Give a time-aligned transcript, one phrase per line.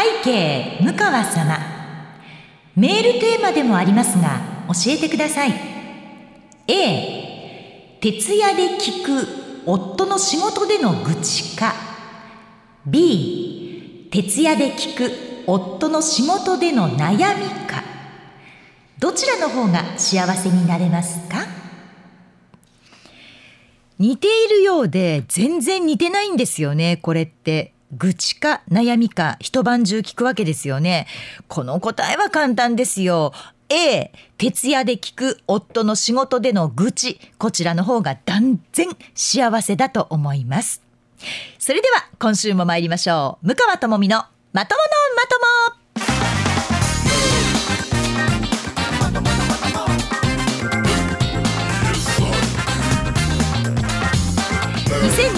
[0.00, 1.58] 背景向川様。
[2.76, 5.52] メールテーマでもありますが教えてください。
[6.68, 9.26] A 徹夜で聞く
[9.66, 11.74] 夫の仕事での愚痴か。
[12.86, 15.10] B 徹夜で聞く
[15.48, 17.82] 夫の仕事での悩みか。
[19.00, 21.44] どちらの方が幸せになれますか？
[23.98, 27.74] 似ているようで全然似てないんですよねこれって。
[27.92, 31.06] 愚痴か悩みか一晩中聞くわけですよね。
[31.48, 33.32] この答えは簡単ですよ。
[33.70, 37.20] A 徹夜で聞く夫の仕事での愚痴。
[37.38, 40.82] こちらの方が断然幸せだと思います。
[41.58, 43.46] それでは今週も参りましょう。
[43.46, 45.77] 向川智美のまとものまとも。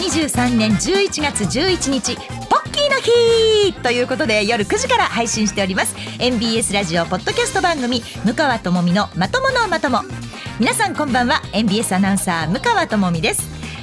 [0.00, 2.16] 2023年11月11日
[2.48, 5.94] ポッキーの日ということで夜9時から配信しております。
[6.18, 10.00] MBS ラジオポッドキャスト番組向川智美のまとものまとも。
[10.58, 13.42] 皆さんこんばんは MBS アナウンサー向川智美です。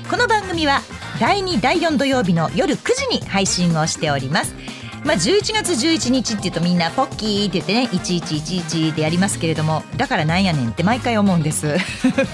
[0.09, 0.81] この番組は
[1.19, 4.55] 第2第4土曜日の夜9時に配信をしております。
[5.07, 11.77] まあ、11月11日っていうとみんなポッキーって言ってね1111でやりますけれどもだからなんやねんって毎回思うんです。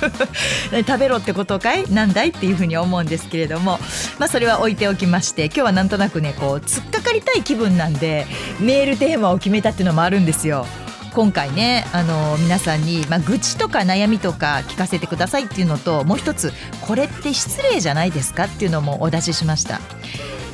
[0.88, 1.88] 食べろってことかい？
[1.92, 3.80] なんだいっていうふうに思うんですけれども、
[4.18, 8.26] まあ、それは置いておきまして今日はなんとなくねこう突っかかりたい気分なんで
[8.60, 10.66] メールテーマを決めたっていうのもあるんですよ。
[11.14, 19.80] 今回ねあの皆さんに、まあ、愚痴とか悩みとか聞かせてくださいっていうのともう一つこれって失礼じゃないですかっていうのもお出ししました。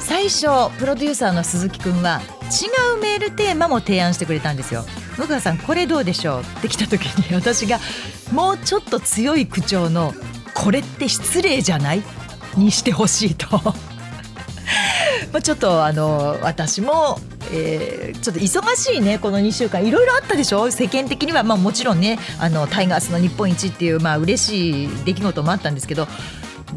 [0.10, 0.48] 最初
[0.80, 4.84] プロデューサーの鈴木くんは違うメールテーマも提案してくれたんですよ
[5.20, 6.42] 向川さんこれどうでしょう？
[6.42, 7.78] って来た時に私が
[8.34, 10.14] もうちょっと強い口調の
[10.56, 12.02] これって失礼じゃない？
[12.58, 13.48] にしてほしいと。
[15.32, 17.20] まちょっとあの私も
[17.52, 19.86] えー、ちょっと忙しいねこの2週間。
[19.86, 20.72] いろいろあったでしょ？
[20.72, 26.08] 世間的には、まあ、もちろんねあのタイガースの日本一っていう、まあ嬉しい出来事もあったんですけど。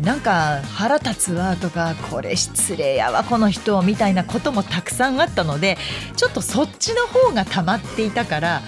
[0.00, 5.76] なんか腹立つわとかこれ失礼やわこの人みたいなこともたくさんあったので
[6.16, 8.62] ちょっとそっちの方が溜まっていたから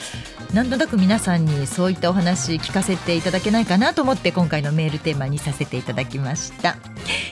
[0.52, 6.76] なんとなく皆さんにそういったお話聞かせていただけないかなと思って今回のメールテーマにさせていただきました。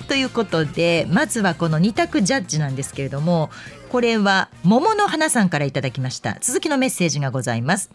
[0.09, 3.51] ということでまずはこの2択ジャッジなんですけれども
[3.93, 6.39] これは桃の花さんからいただきました。
[6.41, 7.91] 続きのメッセージがございます。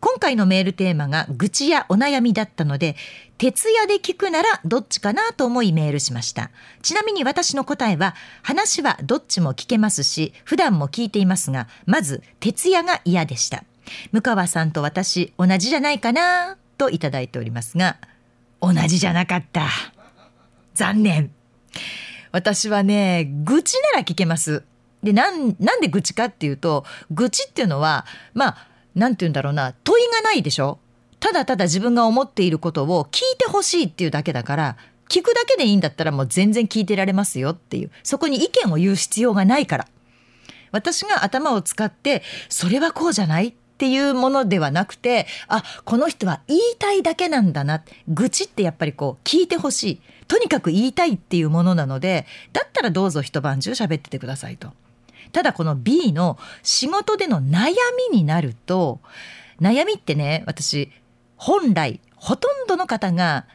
[0.00, 2.96] 今回のメールテーマが愚痴やお悩みだったので
[3.36, 6.50] 徹夜で聞くならどっちかなと思いメールしました。
[6.80, 13.62] ちなみに私の答えは話はどっちも聞けますし普段も聞いていますがまず徹夜が嫌でした。
[14.10, 17.98] 向川さんと私同じじゃないかなといただいておりますが
[18.62, 19.68] 同じじゃなかった。
[20.72, 21.30] 残念。
[22.30, 24.64] 私はね愚痴なら聞けます。
[25.02, 30.78] でなんなんで愚痴かっていうと愚痴っていうのはまあなんて言うんだろうな問いがないでしょ？
[31.18, 34.76] ただただ自分が思っていることを聞いてほしいっていうだけだから
[35.08, 39.88] 聞くだけでいいんだったらもう全然聞いてられますよっていうそこに意見を言う必要がないから。
[40.70, 43.48] 私が頭を使ってそれはこうじゃない？
[43.48, 43.52] っ
[43.82, 47.82] ていうものではなくてあこの人は言いたいだけなんだな。
[48.06, 50.00] 愚痴ってやっぱりこう聞いてほしい。
[50.28, 54.72] とにかく言いたいっていうものなのでだったらどうぞ一晩中喋っててくださいと。
[55.32, 57.74] ただこの B の仕事での悩
[58.10, 59.00] みになると
[59.60, 60.90] 悩みってね私
[61.36, 63.46] 本来ほとんどの方が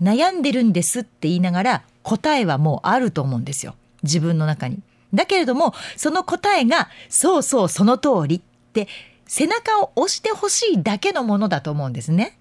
[0.00, 4.80] 悩んでるんですって言いながら答えはもうあると思うんですよ自分の中に。
[5.12, 8.40] だけれどもその答えがそうそうその通りっ
[8.72, 8.88] て
[9.26, 12.38] 背中を押してほしいだけのものだと思うんですね。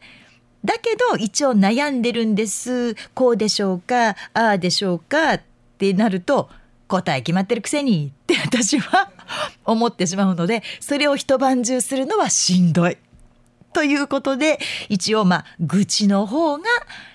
[0.65, 5.41] だけど一応悩んでるんですこうでしょうかああでしょうかっ
[5.77, 6.49] てなると
[6.89, 9.11] 答え決まってるくせにって私は
[9.63, 12.97] 思ってしまうのでそれを一晩中するのはしんどい。
[13.71, 16.63] ということで一応まあ愚痴の方が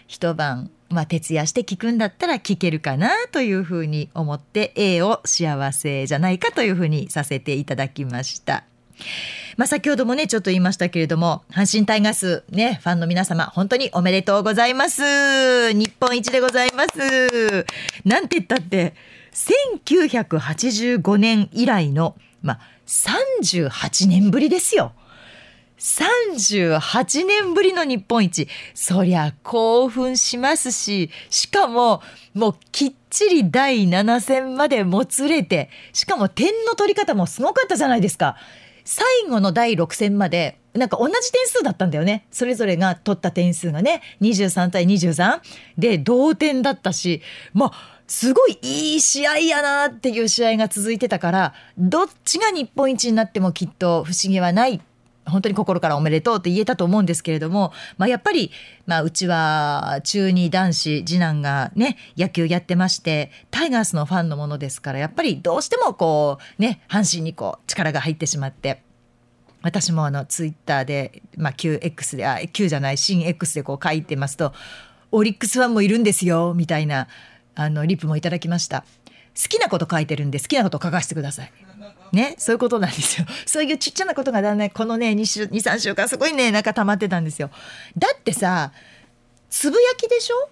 [0.06, 8.62] 一晩まあ、徹夜して聞くんだったら聞けるかなというふうに思って A を幸せじゃないかというふうにさせていただきました。
[9.56, 17.66] まあ、先ほどもねちょっと言いましたけれども阪神タイガースねファンの皆様本当におめでとうございます日本一でございます
[18.04, 18.94] なんて言ったって
[19.34, 24.92] 1985年以来の、まあ、38年ぶりですよ。
[25.78, 28.48] 38年ぶりの日本一。
[28.74, 32.00] そりゃ興奮しますし、しかも
[32.32, 38.36] もうきっちり第7戦までもつれて、しかも点の取り方もすごかったじゃないですか。
[38.84, 45.40] 最後の第6戦までなんか同じ点数だったんだよねそれぞれが取った点数がね23対23
[45.78, 47.22] で同点だったし
[47.54, 54.80] まあすごいいい試合やなっていう試合が続いてたからどっちが日本一になってもきっと不思議はない
[55.26, 58.50] 本当に心からおめでとうって言えたと思うんですけれども、まあ、やっぱり、
[58.86, 68.82] まあ、うちは中二男子次男がね野球やってましてタイガースのファンのものですからやっぱりどうしてもこうね阪神にこう力が入ってしまって。
[69.62, 74.52] 私もあのツイッターで、まあ、QX であ Q じゃない新 X でこう書いてますと
[75.10, 77.08] オリックスファンもいるんですよみたいな
[77.54, 78.84] あのリプもいただきました。
[79.36, 81.52] 好きなこと書いてるんで好きなこと書かせてください。
[82.12, 83.26] ねそういうことなんですよ。
[83.46, 87.50] そういうちっちゃなことがだんだんこのね23週間すごいねなんか溜まってたんですよ。
[87.98, 88.72] だってさ
[89.50, 90.48] つぶやきでしょ？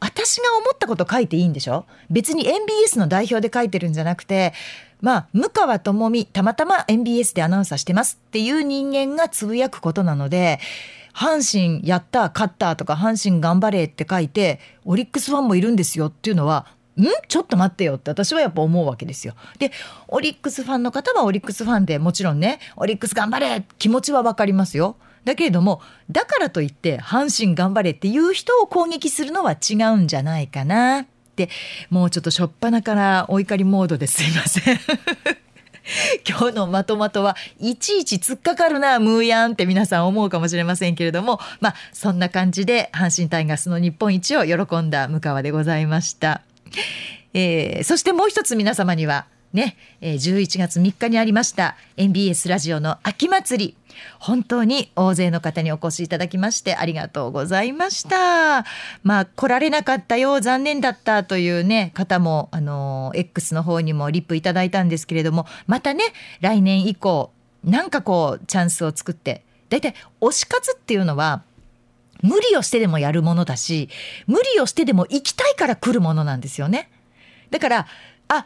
[0.00, 1.86] 私が思ったこと書いていいんでしょ？
[2.10, 4.52] 別に MBS の代表で書いてるんじゃなくて
[5.00, 10.58] まあ向川智美たまたま MBS でアナウンサーしてますっていう人間がつぶやくことなので
[11.16, 16.66] 阪神やった勝ったとか阪神頑張れって書いてオリックスファンもいるんですよっていうのは
[17.00, 19.34] んちょっと待ってよって私はやっぱ思うわけですよ。
[19.58, 19.72] で
[20.08, 24.96] オリックスファンの方はオリックスファンでもちろんねオリックス頑張れ気持ちは分かりますよ。
[25.24, 25.80] だけれども
[26.10, 31.48] だからといって阪神頑張れっていう人を攻撃するのは違うんじゃないかなって
[31.90, 34.78] もうちょっとしょっぱなからお怒りモードですいません。
[36.28, 41.40] 今日のまとまとはいちいち突っかかるなムーヤンって皆さん思うかもしれませんけれども。
[41.60, 46.42] まあそんな感じで阪神タイガースの日本一を喜んだ向川でございました、
[47.34, 53.76] えー、そしてもう一つ皆様にはね、11月3日にありました MBS ラジオの秋祭り。
[54.18, 58.66] 本当に大勢の方にお越しいただきましてありがとうございました。
[59.02, 66.04] まあ来られなかったよ残念だったというね方もあの X の方にもリップいただいたんですけれどもまたね
[66.40, 67.30] 来年以降
[67.64, 71.42] なんかこうチャンスを作って大体推し活っていうのは
[72.22, 73.88] 無理をしてでもやるものだし
[74.26, 76.90] 無理をしてでも行きたいから来るものなんですよね。
[77.50, 77.86] だから
[78.28, 78.44] あ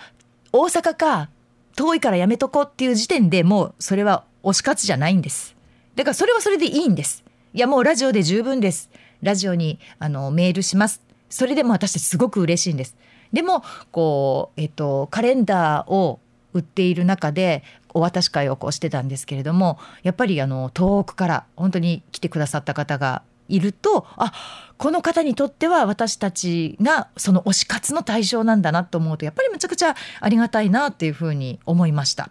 [0.53, 1.31] 大阪か
[1.77, 5.57] 遠いからやめとこうっていう時点でもうそれは推し活じゃないんです。
[5.97, 7.25] だからそれはそれでいいんです。
[7.55, 8.91] いやもうラジオで十分です。
[9.23, 11.03] ラジオにあのメールします。
[11.29, 12.97] それでも私たちすごく嬉しいんです。
[13.33, 13.63] でも
[13.93, 16.21] こうえっとカレンダーを
[16.53, 17.63] 売っている中で
[17.95, 24.33] お渡し会をこうしてたんですけれどもやっぱりあの遠くから本当に来てくださった方がいるとあ
[24.79, 32.31] この方にとっては私たちがその推し活の対象なんだなと思うとやっぱりむちゃくちゃありがたいなっていうふうに思いました。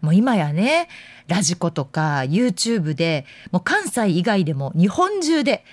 [0.00, 0.88] もう今やね
[1.28, 5.64] ラジコとか YouTube でもう関西以外でも日本中で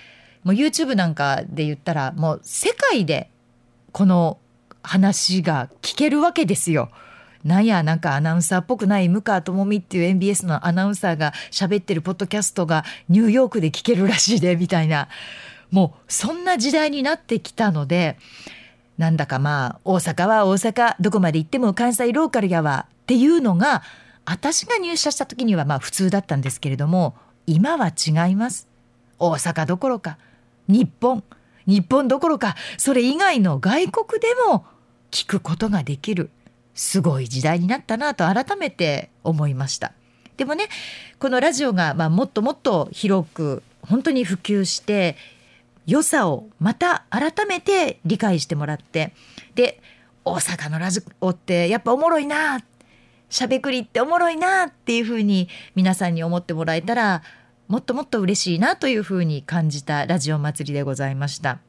[0.44, 3.30] もう YouTube なんかで言ったらもう世界で
[3.92, 4.38] この
[4.82, 6.90] 話が聞けるわけですよ。
[7.44, 15.08] なんやなんかアナウンサーっぽくない向川智美っていう MBS のアナウンサーが喋ってるポッドキャストがニューヨークで聞けるらしいでみたいな。
[15.70, 18.18] もうそんな時代になってきたので
[18.98, 23.82] なんだかまあ大阪は大阪どこまで行っても関西ローカルやわっていうのが
[24.24, 27.14] 私が入社した時にはまあ普通だったんですけれども
[27.46, 28.68] 今は違います。
[29.18, 30.18] 大阪どころか
[30.68, 31.22] 日本。
[31.66, 34.66] 日本どころかそれ以外の外国でも
[35.10, 36.30] 聞くことができる。
[36.74, 39.92] すごい時代になったなと改めて思いました
[40.36, 40.68] でもね
[41.18, 45.16] このラジオがまあもっともっと広く本当に普及して
[45.86, 49.12] 良さをまた改めて理解してもらって
[49.54, 49.80] で
[50.24, 52.60] 大阪のラジオってやっぱおもろいな
[53.28, 57.22] しゃべくりっておもろいなっていうふうに皆さんに思ってもらえたら
[57.68, 61.60] もっともっと嬉しいなというふうに感じたラジオ祭りでございました。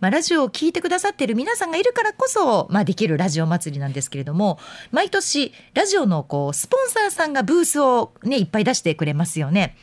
[0.00, 4.58] まあ、ラジオを聴いてくださっている皆さんがいるからこそ、まあ、できるラジオ祭りなんですけれども
[4.90, 9.76] 毎年ラジオのこうスポンサーさんがブースを、ね、いっぱい出してくれますよね。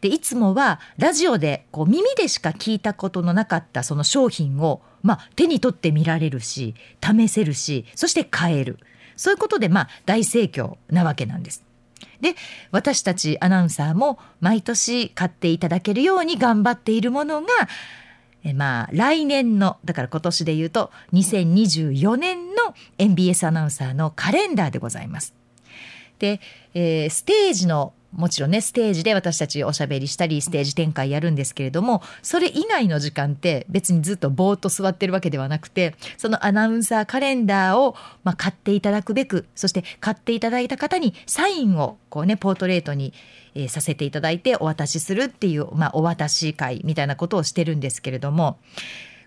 [0.00, 8.78] でいつもはラジオでこう耳でしか聞いたことのなかったその商品を、まあ、手に取って見られるし試せるしそして買える
[9.16, 11.64] そういうことで、まあ、大盛況なわけなんです。
[12.20, 12.34] で
[12.70, 17.48] 私たちアナウンサーも毎年買っていただけるように頑張っているものが
[18.44, 25.34] えまあ来年のだから今年で言うと2024年の MBS アナウンサーのカレンダーでございます。
[26.18, 26.40] で、
[26.74, 37.94] えー、ステージのもちろんねステージで私たちおしゃべりしたりステージ展開やるんですけれどもそれ以外の時間って別にずっとぼーっと座ってるわけではなくてそのアナウンサーカレンダーを、
[38.24, 43.12] まあ、買っていただくべくそして買っていただいた方にサインをこうねポートレートに、
[43.54, 48.58] えー、させていただいてお渡しするっていう、まあ、お渡し会みたいなことをしてるんですけれども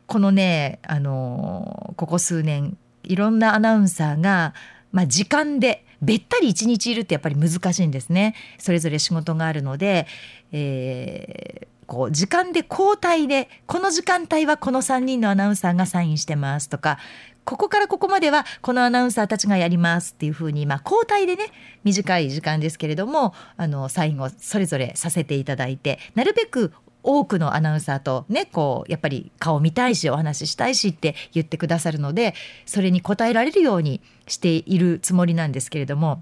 [0.08, 4.53] このね、あのー、ここ数年いろんなアナウンサーが、
[4.92, 8.36] まあ、時間でべったり一日いるってやっぱり難しいんですね。
[8.58, 10.06] それぞれ仕事があるので、
[10.51, 17.00] えー、こう時間で交代でこの時間帯はこの3人のアナウンサーがサインしてますとか
[17.45, 21.51] ここからここまではこのアナウンサーたちがやりますっていうふうに、まあ、交代でね
[21.83, 26.71] 短い時間ですけれどもあの最後それぞれさせていただいてなるべく
[27.03, 32.33] 多くのアナウンサーとねこうやっぱり顔見たいしお話ししたいしって言ってくださるので
[32.65, 36.21] それに応えられるようにしているつもりなんですけれども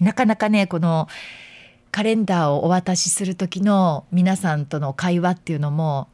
[0.00, 1.06] なかなかねこの
[1.92, 6.08] カレンダーをお渡しする時の皆さんとの会話っていうのも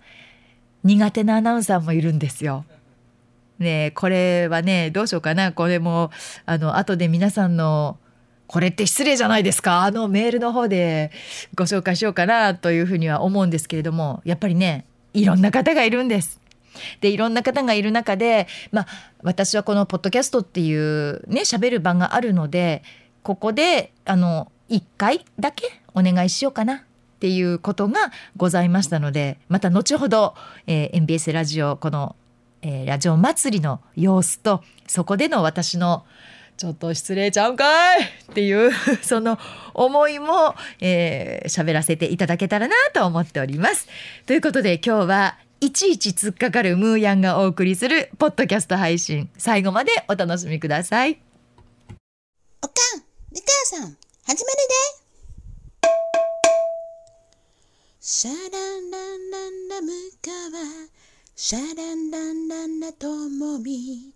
[0.82, 2.64] 苦手なアナウンサーもいるんですよ。
[3.58, 6.10] ねこれはねどうしようかなこれも
[6.44, 7.98] あの後で皆さんの
[8.46, 11.10] これって失礼じゃないですかあのメールの方で
[11.54, 16.40] ご紹介しようかなというふうには思うんですけれどもやっぱりねいろんな方がいるんです。
[17.00, 18.86] でいろんな方がいる中で、まあ、
[19.22, 22.82] 私はこのポッドキャストっていうね喋る場があるので
[23.22, 30.34] ここであの1回だけお願いしようかなっていうことがございましたのでまた後ほど、
[30.66, 32.14] えー、MBS ラジオこの、
[32.62, 36.04] えー、ラジオ祭りの様子とそこでの私の
[36.56, 38.72] ちょっと失礼ちゃうかいっていう
[39.02, 39.38] その
[39.74, 43.88] 思いも喋、えー、らせていただけたらなと思っております。
[44.24, 51.18] ということで今日はいちいち突っかかるムーヤンがお送りするポッドキャスト配信最後までお楽しみください。
[52.62, 53.88] おかん、みかさん、始
[54.26, 54.96] まるで。
[58.00, 60.88] シャランランランラムカワ、
[61.34, 64.12] シャランランランラともみ。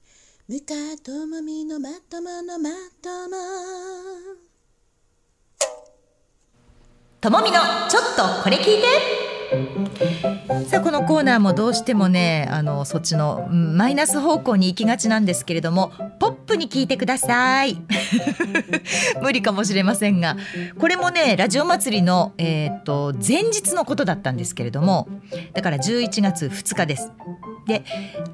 [0.48, 2.68] むかともみのまとものま
[3.00, 3.36] とも
[7.20, 10.29] ともみのちょっとこれ聞いて
[10.70, 17.76] さあこのコーナーもどうしてもねあのそっちのマイナス方向に行きがちなんですけれどもポップに聞いてください。
[19.20, 20.36] 無理かもしれませんが。
[20.78, 25.08] これもねラジオ祭りの、えーと前日のことだったんですけれども
[25.54, 27.10] だから11月2日です。
[27.66, 27.82] で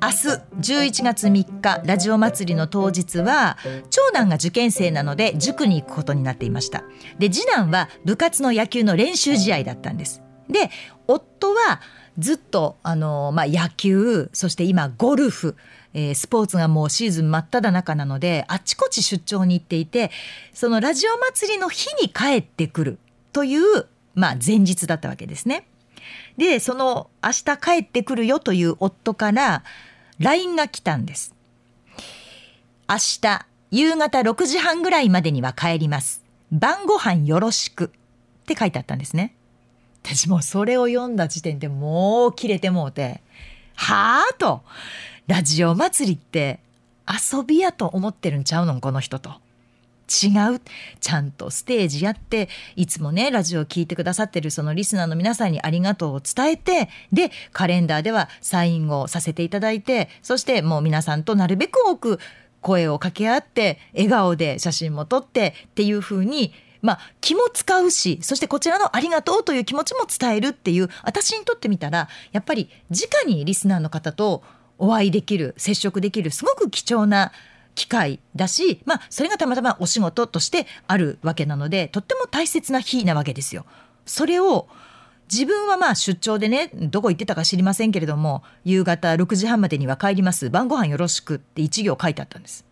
[0.03, 3.57] 明日11月3日ラジオ祭りの当日は
[3.89, 6.85] 長男が受験生なので塾に行くことになっていました。
[7.19, 10.21] で次男は部活の野球の練習試合だったんです。
[10.51, 10.71] で
[11.07, 11.81] 夫は
[12.19, 15.57] ずっとあの、まあ、野球そして今ゴルフ
[15.99, 20.11] えー、スポーツがもうシーズン真っ只中なのであちこち出張に行っていて
[20.53, 22.99] そのラジオ祭りの日に帰ってくる
[23.33, 25.67] という、まあ、前日だったわけですね。
[26.37, 29.65] でその明日帰ってくるよという夫から
[30.19, 31.35] LINE が来たんです。
[32.89, 36.23] 明日夕方6時半ぐらいまでには帰ります。
[36.53, 37.89] 晩ご飯よろしくっ
[38.47, 39.35] て書いてあったんですね。
[40.07, 43.21] 私もそれを読んだ時点でもう切れてもうて
[43.75, 44.63] はあと
[45.27, 46.61] ラジオ祭りって
[47.09, 49.31] 遊びやと思ってるんちゃうのこの人と。
[50.09, 50.61] 違う。
[51.01, 62.21] ちゃんとステージやっていつもねラジオを聴いてくださってるそのリスナーの皆さんにありがとうを伝えてでカレンダーではサインをさせていただいてそしてもう皆さんとなるべく多く
[62.61, 66.53] 声を掛け合って笑顔で写真も撮ってっていう風に
[66.87, 74.43] まあ気も使うしそしてこちらのありがとうという気持ちも伝えるっていう私にとってみたらやっぱり直にリスナーの方と
[74.79, 77.33] お会いできる接触できるすごく貴重な
[77.75, 83.67] 機会だし、まあ、それがたまたまお仕事としてあるわけなのでとっても大切な日なわけですよ。
[84.07, 84.69] それを
[85.31, 92.65] 自分はまあ出張でねどこ行ってたか知りませんけれども夕方6時半までには帰ります晩ご飯よろしくって一行書いてあったんです。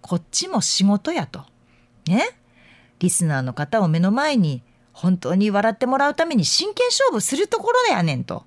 [0.00, 1.44] こっちも仕事やと。
[2.06, 2.38] ね
[3.04, 4.62] リスナーの方を目の前に
[4.94, 8.44] 本当に笑ってもらうために真剣勝負するところだやねんと。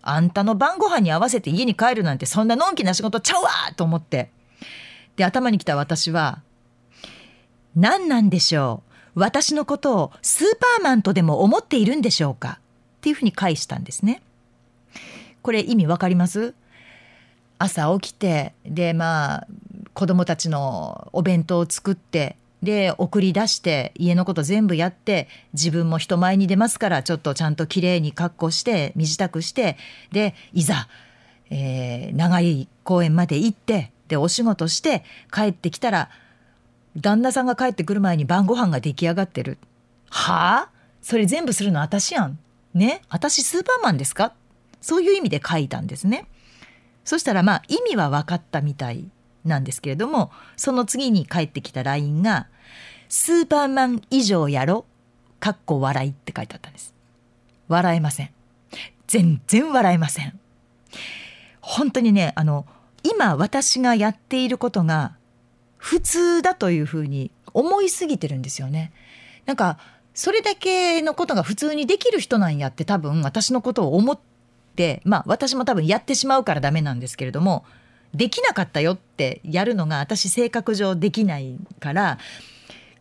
[0.00, 4.30] あんたの晩ご飯に合わせて家に帰るなんてそんなのんきな仕事ちゃうわと思って
[5.16, 6.40] で頭に来た私は
[7.76, 8.82] 何なんでしょ
[9.14, 9.20] う？
[9.20, 12.60] 私のことをスーパーマンとでも思っているんでしょうか？
[12.98, 14.22] っていうふうに返したんですね。
[15.42, 16.54] これ意味わかります？
[17.58, 19.46] 朝起きてでまあ
[19.92, 29.76] 子供たちのお弁当を作ってで送り出して家のこと全部やって自分も人前に出ますからちょっとちゃんときれいに格好して身支度して
[30.10, 30.88] でいざ、
[31.50, 36.10] えー、長い公園まで行ってでお仕事して帰ってきたら
[36.96, 39.58] 旦那さんが帰ってくる前に晩ご飯が出来上がってる。
[40.10, 40.70] はあ？
[41.00, 42.38] それ全部するの私やん。
[42.74, 43.02] ね？
[43.08, 44.32] 私スーパーマンですか？
[44.80, 46.26] そういう意味で書いたんですね。
[47.04, 49.04] そしたらまあ意味は分かったみたい
[49.44, 52.48] なんですけれどもその次に帰ってきた LINE が
[53.08, 54.84] 「スーパーマン以上やろ」
[55.40, 56.94] かっこ笑いって書いてあったんです。
[57.68, 58.30] 笑えません。
[59.06, 60.38] 全然笑えません。
[61.60, 62.66] 本当にねあの
[63.02, 65.16] 今私がやっていることが
[65.76, 68.92] 普通だというふうに思いすぎてるんですよね。
[69.46, 69.78] なんか
[70.14, 74.18] それだけのことが普通にできる人なんやって多分私のことを思っ
[74.74, 77.64] てまあ私も多分やってしまうからダメなんですけれども
[78.14, 82.18] できなかったよってやるのが私性格上できないから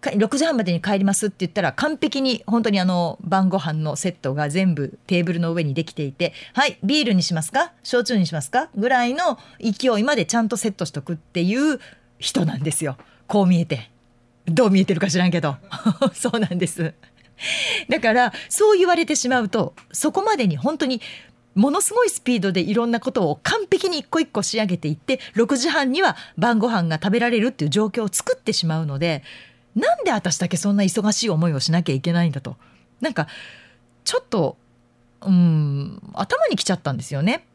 [0.01, 7.73] 6時半までに帰りますって言ったら完璧に本当にあの晩ご飯のセットが全部テーブルの上にできていてはいビールにしますか？
[7.83, 8.69] 焼酎にしますか？
[8.75, 11.79] ぐらいの勢いまでちゃんとセットしとくっていう
[12.19, 12.97] 人なんですよ。
[13.27, 13.89] こう見えて。
[14.45, 15.57] どう見えてるか知らんけど。
[16.13, 16.93] そうなんです。
[17.89, 21.01] だからそう言われてしまうとそこまでに本当に
[21.57, 29.23] ものすごいスピードでいろんなことを完璧に一個一個仕上げていって6時半には晩ご飯が食べられるっていう状況を作ってしまうので
[29.75, 32.55] なんで私だけそんな忙しい思いをしなきゃいけないんだと
[33.01, 33.27] なんか
[34.03, 34.57] ちょっと
[35.21, 37.45] うん頭にきちゃったんですよね。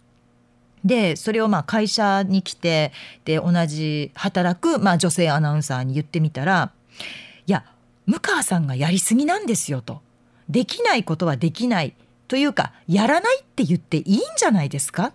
[0.85, 2.93] でそれをまあ会社に来て
[3.25, 6.73] で同じ働く、まあ、女性アナウンサーに言ってみたら
[7.47, 7.65] 「いや
[8.07, 10.03] 向川さんがやりすぎなんですよ」と。
[10.49, 11.95] できないことはできない
[12.33, 15.13] というかやらないって言っていいんじゃないですかっ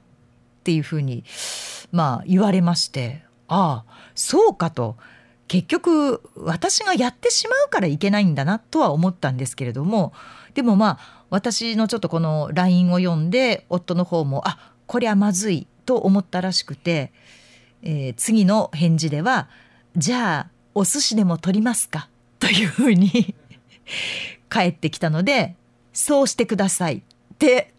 [0.63, 1.23] ていうふうに
[1.91, 4.97] まあ言われましてああそうかと
[5.47, 10.13] 結局私がやってしまうからいけないんだなとは思ったんですけれども
[10.53, 17.11] でもまあ私のちょっとこの LINE を読んで夫の方もあこりゃまずいと思ったらしくて、
[17.81, 19.49] えー、次の返事では
[19.97, 23.33] 「じゃあお寿司でも取りますか?」というふうに
[24.49, 25.55] 返ってきたので
[25.93, 27.01] 「そうしてください」、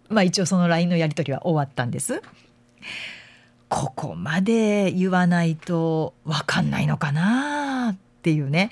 [0.09, 2.23] まあ、一応その LINE のやり取りは終わったんです。
[3.69, 8.71] ここまで言わないと分かんないのかなっていうね。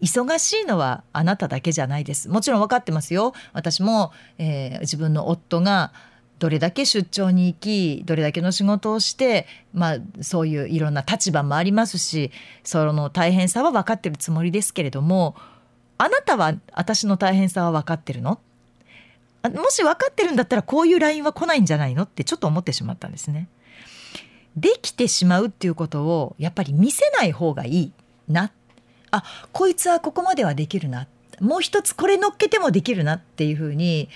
[0.00, 2.28] 忙しいのはあなただけじゃないです。
[2.28, 3.32] もちろん分かってますよ。
[3.52, 5.92] 私も、えー、自分の夫が
[6.38, 12.30] どれだけ出張に行きどれだけの仕事をして、まあ、そういういろんな立場もありますし
[12.62, 15.34] その大変さは分かってるつもりですけれども
[15.98, 18.38] あなたは私の大変さは分かってるの？
[19.42, 23.48] もし分かってるんだったらこういう LINE は来ないんじゃないのってちょっと思ってしまったんですね。
[24.56, 27.92] できてしまうっていうことをやっぱり見せない方がいい
[28.26, 28.50] な
[29.10, 31.06] あこいつはここまではできるな
[31.40, 34.08] もう一つこれ乗っけてもできるなっていうふうに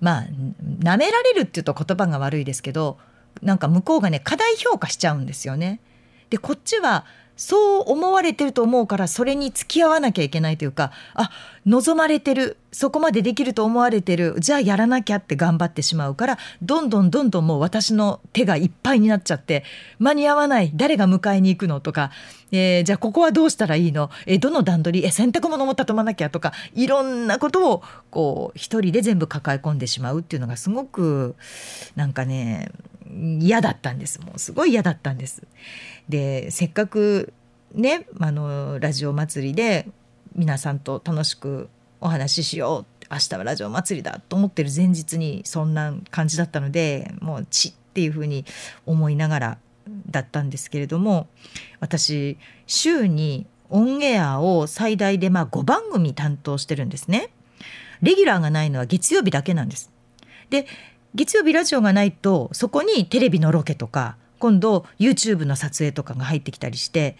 [0.00, 0.24] まあ
[0.80, 2.98] なめられるっていうと言葉が悪いですけど
[3.40, 5.80] なんか向こうがね過大評価しちゃうんですよね。
[6.28, 11.30] でこっちはそう思われてると思うからそれに付き合わなきゃいけないというかあ
[11.66, 19.64] 望まれてるそこまでできると思われてるじゃあやらなきゃって頑張ってしまうからどんどんどんどんもう私の手がいっぱいになっちゃって
[19.98, 22.10] 間に合わない誰が迎えに行くのとか、
[22.52, 24.10] えー、じゃあここはどうしたらいいの？
[24.26, 25.06] えどの段取り？
[25.06, 31.34] え洗濯物も畳まなきゃとかいろんなことをこう一人で全部抱え込んでしまうっていうのがすごく
[31.96, 32.70] なんかね
[33.40, 35.42] 嫌だったんですもうすごい嫌だったんです。
[36.08, 37.32] でせっかく
[37.74, 39.88] ねあのラジオ祭りで
[40.34, 41.68] 皆さんと楽しく
[42.00, 48.44] お話ししよう明日はラジオ祭りだと思ってる前日にそんな感じだったのでもうちっていうふうに
[48.86, 49.58] 思いながら
[50.10, 51.28] だったんですけれども
[51.80, 57.30] 私週にオンエアを最大でまあ5番組担当してるんですね。
[58.02, 59.90] レギュラーがないのは月曜日だけなんです。
[60.50, 60.66] で
[61.14, 67.16] 月曜日ラジオがないとそこにテレビのロケとか今度 YouTube の撮影とかが入ってきたりして、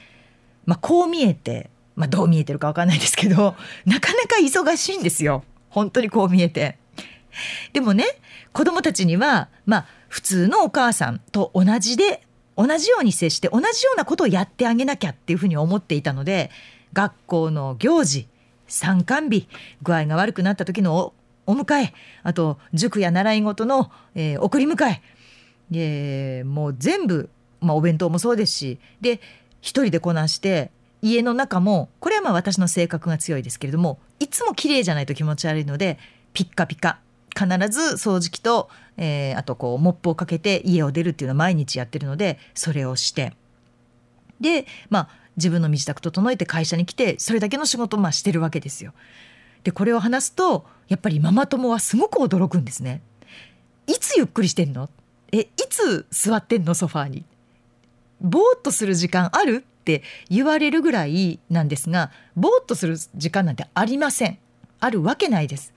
[0.64, 6.78] まあ、こう見えて、まあ、どう見えてるか分かんないですけど なかなか忙しいんですよ本当にこう見えて。
[7.72, 8.04] でもね
[8.52, 12.22] 子供たちにはまあ普通のお母さんと同じで
[12.56, 16.50] 同じように接して同じようなことをやってあげなきゃっていうふうに思っていたので
[16.92, 18.28] 学校の行事
[18.66, 19.48] 参観日
[19.82, 21.14] 具合が悪くなった時の
[21.46, 25.02] お迎えあと塾や習い事の、えー、送り迎え。
[25.70, 29.20] でもう全部、まあ、お弁当もそうですしで
[29.60, 35.98] 一人でこなして家の中もこれはまあ私の性格が強いですけれどもいつも綺麗じゃないと気持ち悪いので
[36.32, 36.98] ピッカピカ。
[37.34, 43.32] 必ず掃除機と、えー、あとこうモップをかけて家を出るっていうのは毎日やってるのでそれをして。
[44.38, 48.92] でまあ自分の身支度整えて会社に来てそれだけの仕事をまあしてるわけですよ。
[49.64, 53.02] でこれを話すとやっぱりママ友はすごく驚くんですね。
[53.86, 54.90] いつゆっくりしてんの？
[55.32, 56.74] えいつ座ってんの？
[56.74, 57.24] ソファーに。
[58.20, 64.38] ぼーっとする時間あるって言われるぐらいなんですがぼーっとする時間なんてありません。
[64.80, 65.72] あるわけないです。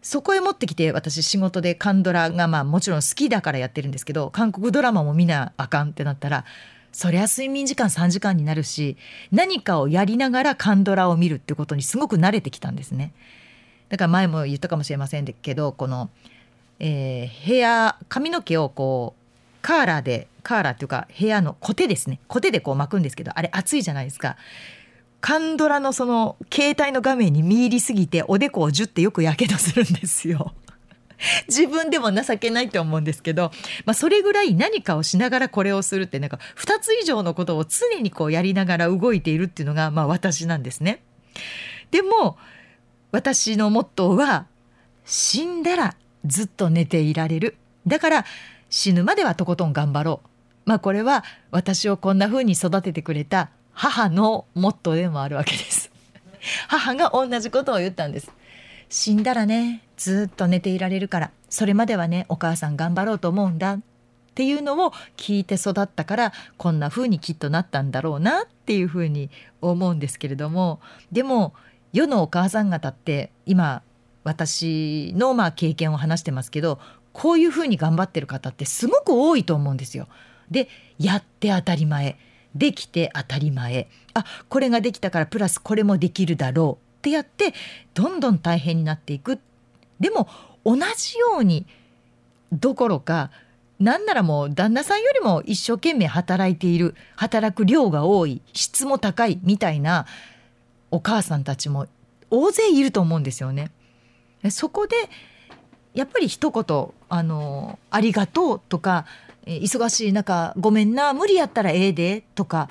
[0.00, 6.44] そこへ持ってきて私仕事でカンドラがまあもちろん好きだからやってるんですけど韓国ドラマも見なあかんってなったら
[6.92, 8.96] そりゃ睡眠時間3時間になるし
[9.30, 13.12] 何かをやりながらカンドラを見るってことにすごく慣れてきたんですね。
[13.88, 16.10] だから前も言ったかもしれませんけどこの、
[16.78, 19.22] えー、ヘア髪の毛をこう
[19.62, 24.36] カーラーでカーラーっていうか部屋のコテですねコテでこう巻くんですけどあれ熱いじゃないですか。
[25.20, 30.52] カンドラのその携帯の画面に見入りすぎておでこをジュってよくやけどするんですよ。
[31.48, 33.52] 自分でも情けないと思うんですけど、
[33.84, 41.02] まあ、それぐらい何かをしながらこれをするってなんか2つ以上のことを常にこうやりながら動いているっていうのがまあ私なんですね。
[41.90, 42.36] でも
[43.10, 44.46] 私のモットーは
[45.04, 47.56] 死んだらずっと寝ていられる。
[47.86, 48.24] だから
[48.70, 50.28] 死ぬまではとことん頑張ろう。
[50.64, 55.90] まあこれは私をこんな風に育ててくれた母のモットーでもあるわけです。
[56.68, 58.30] 母が同じことを言ったんです。
[58.92, 63.80] 死んだらねずっと寝ていられるからそれまではねお母さん頑張ろうと思うんだっ
[64.34, 69.30] ていうのを聞いて育ったからこんな風にきっとなったんだろうなっていう風に
[69.62, 70.78] 思うんですけれども
[71.10, 71.54] でも
[71.94, 73.80] 世のお母さん方って今
[74.24, 76.78] 私のまあ経験を話してますけど
[77.14, 80.06] こういう風に頑張ってる方ってすごく多いと思うんですよ。
[80.50, 82.18] でやって当たり前
[82.54, 87.52] できて当たり前あこれができたからプラスこれもできるだろうってやって
[87.94, 89.40] どんどん大変になっていく
[89.98, 90.28] でも
[90.64, 91.66] 同じように
[92.52, 93.32] どころか
[93.80, 100.06] なんならもう旦那さんよりも一生懸命働いている働く量が多い質も高いみたいな
[100.92, 101.88] お母さんたちも
[102.30, 103.72] 大勢いると思うんですよね。
[104.50, 104.94] そこで
[105.94, 109.06] やっぱり一言あの「ありがとう」とか
[109.46, 112.68] 忙しい中ごめんな無理やったらええでとか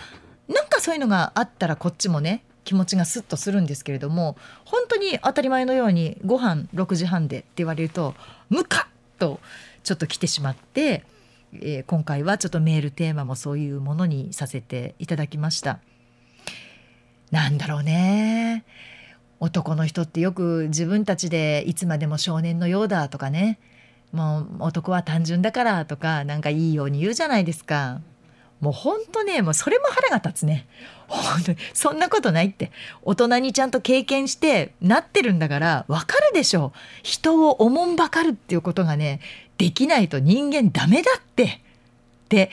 [0.47, 8.15] なんかそういうのがあったらこっちもね気持ちがスッとするんですけれども本当に当たり前のようにご飯6時半でって言われると
[8.49, 9.41] ムカッと
[9.83, 11.03] ちょっと来てしまって、
[11.53, 15.79] えー、今回はちょっとメールテーマもそういうものにさせていただきました。
[17.29, 18.63] なんだろうね
[19.41, 23.59] 男の人ってよく自分たちでいつまでも少年のようだとかね
[24.13, 27.99] もう男は単純だからとかなんかいいように言うじゃないですか。
[28.61, 30.67] もうほんとねもうそれも腹が立つね。
[31.07, 32.71] 本当にそんなことないって。
[33.01, 36.71] 大人にちゃんと経験してなってるんだからわかるでしょ
[37.03, 39.19] 人をおもんばかるっていうことがね
[39.57, 41.43] できないと人間ダメだって。
[41.43, 42.49] って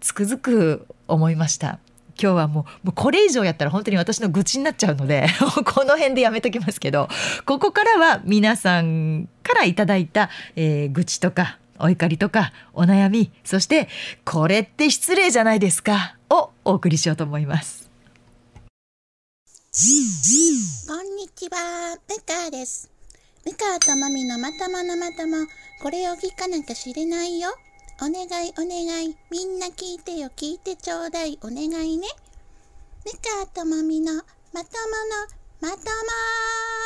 [0.00, 1.78] つくづく思いました。
[2.22, 5.26] 今日はもうもうこれ以上やったら本当に私の愚痴になっちゃうので
[5.64, 7.08] この辺でやめときますけど
[7.46, 13.88] ここからは皆さんからいただいた、えー、愚痴とかお怒りとかお悩みそして
[14.24, 17.90] これって失礼じゃないですかをお送りしようと思います。
[20.88, 22.90] こんにちは、ムカです。
[23.46, 25.46] ムカとマミのまとものまとも、
[25.80, 27.50] これを聞かなきゃ知れないよ。
[28.02, 29.16] お願いお願い。
[29.30, 31.38] みんな聞いてよ、聞いてちょうだい。
[31.42, 32.08] お願いね。
[33.06, 34.64] ぬかともみのまともの
[35.60, 36.79] まとも。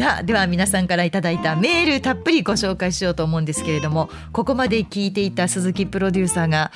[0.00, 6.72] さあでは皆さんからいただいたメールたっぷりご紹介しようと思うんですけれどもここまで聞いていた鈴木プロデューサーが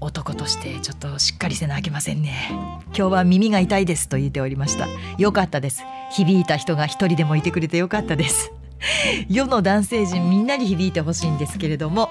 [0.00, 2.48] 男としてちょっとしっかりせなあきませんね。
[2.86, 4.86] 今日は耳が痛いですと言っておりました。
[5.18, 5.82] よかったです。
[6.12, 8.52] 響いた人が一人でもいてくれてよかったです。
[9.28, 12.10] 世の男性陣みんなに響いてほしいんですけれども。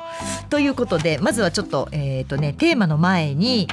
[0.50, 3.68] ということでまずはちょっと,、えーとね、テーマの前に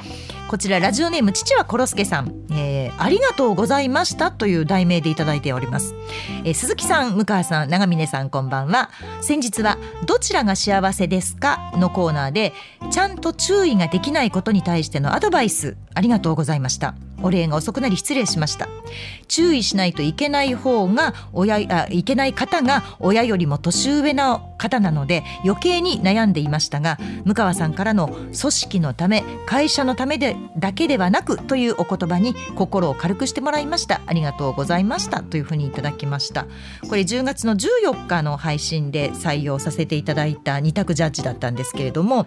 [0.49, 5.95] こちらラジオネーム父はコロスケさん、えー、ありがとうございましたという題名でいただいております、
[6.45, 8.91] えー、鈴木さん向川さん長峰さんこんばんは。
[9.21, 12.53] 先日はどちらが幸せですかのコーナーで
[12.91, 16.95] ちゃんと注意ができないことに対してのアドバイスありがとうございました。
[17.23, 18.69] お礼が遅くなり失礼しました。
[19.29, 36.47] 注意しないといけない方が親あいけない方が親よりも年上の方なので余計に悩んでいましたが向川さんからの組織のため会社のためでだけではなくというお言葉に心を軽くしてもらいましたありがとうございましたというふうにいただきました
[36.89, 42.27] これ10月の14日の配信で採用させていただいた二択ジャッジだったんですけれども、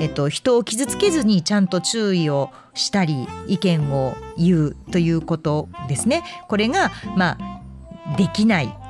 [0.00, 8.87] えっと、人を傷つけずにちゃんと注意をしたり意見を言うということですねこれがまあできない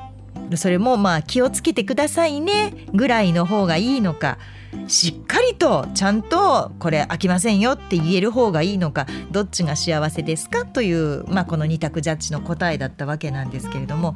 [0.57, 4.37] それもまあ気をつけてくださいねぐらいの方がいいのか。
[4.87, 10.65] しっかりとちゃんとこれ飽きませんよって言える方がいいのかどっちが幸せですか？
[10.65, 14.15] という、まあ、この二択ジャッジの答えだったわけなんですけれども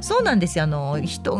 [0.00, 0.64] そうなんですよ。
[0.64, 1.38] あの人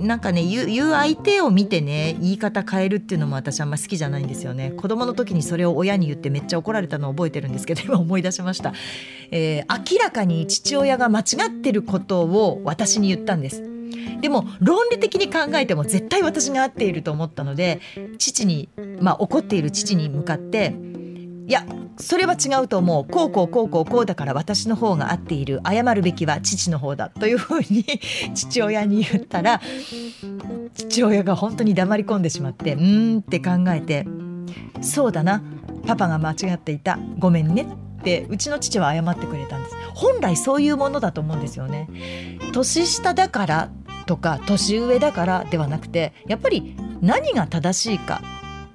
[0.00, 4.70] なんかね言う言う相手を見てね言い方変えるっていうのも私あんま好きじゃないんですよね。
[4.70, 8.72] 子供の時にそれを親に言ってめっちゃ怒られたのを覚えてるんですけど 今思い出しました、
[9.30, 13.73] えー、明らかに父親が間違ってることを私に言ったんです。
[14.20, 17.80] でも論理的に考えても絶対私が合っていると思ったので
[18.18, 18.68] 父に
[19.00, 20.74] まあ怒っている父に向かって
[21.46, 21.66] いや
[21.98, 23.06] それは違うと思う。
[23.06, 25.60] こうこうこうこうこうだから私の方が合っている。
[25.64, 27.84] 謝るべきは父の方だというふうに
[28.34, 29.60] 父親に言ったら
[30.74, 34.06] 父親が本当に黙り込んでしまってうーんって考えて
[34.80, 35.42] そうだな
[35.86, 36.98] パパが間違っていた。
[37.18, 37.66] ごめんね。
[38.04, 41.88] ってうちの父は謝ってくれたんです本来そういうものだと思うんですよね
[42.52, 43.70] 年下だから
[44.06, 48.20] とか年上だからではなくてやっぱり何が正しいか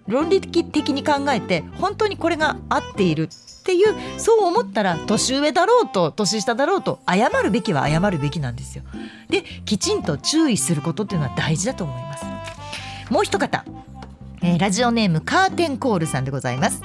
[0.08, 8.84] 論理的に考えて本当にこれが合っているっていうそう思ったら年上だろうと年下だろうと謝るべきは謝るべきなんですよ。
[9.30, 12.26] できちんと注意することっていうのは大事だと思います。
[13.12, 13.64] もう一方、
[14.42, 16.82] えー、ラジオネームカーテンコールさんでございます。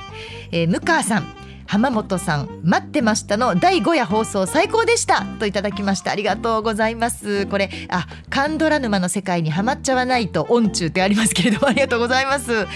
[0.53, 1.44] えー、向川さん
[1.75, 5.25] 浜本さん待ってましたの第5夜放送最高でした。
[5.41, 6.13] といただきました。
[6.13, 7.47] ありがとうございます。
[7.47, 12.69] これあカンドラ沼の世界にはまっちゃわないと音中ってありますけれども ありがとうございます。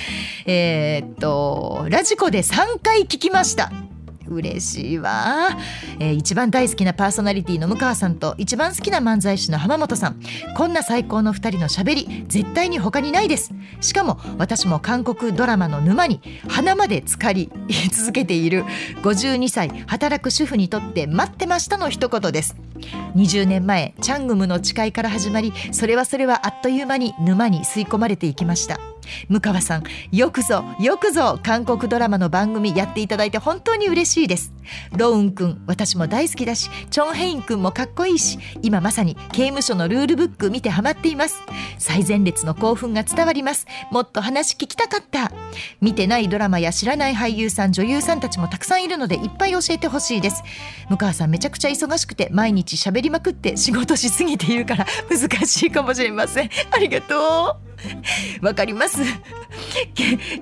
[0.47, 3.71] えー、っとラジコで3回聞きました。
[4.31, 5.51] 嬉しいわ、
[5.99, 10.21] えー、一番大好きなパーソナリティの向川さんと一番好きな漫才師の浜本さん。
[10.57, 13.53] こんな最高の2人のしゃべり絶対に他にないです。
[13.81, 17.51] しかも私も韓国ドラマの沼に鼻まで浸かり
[17.91, 18.65] 続けている
[19.03, 22.57] 52歳働く主婦にとって待ってましたの一言です。
[23.17, 28.79] 20年前チャングムの誓いから始まりそれはそれはあっという間に沼に吸い込まれていきました。
[29.29, 34.53] 向川さんよくぞよくぞ韓国ドラマの番組やっていただいて本当に嬉しいです。
[34.97, 41.43] ロウン君私も大好きだしチョン・ヘイン君もかっこいいし今まさに刑務所のルールブック見てハマっています。
[41.79, 43.67] 最前列の興奮が伝わります。
[43.91, 45.33] もっと話聞きたかった。
[45.81, 50.43] 見てないドラマや知らない俳優さん女優さんたちもたくさんいるのでいっぱい教えてほしいです。
[50.89, 56.51] 向川さんめちゃくちゃ忙しくて毎日喋りまくって仕事しすぎているから難しいかもしれません。
[56.71, 57.69] ありがとう。
[58.45, 58.99] わかります。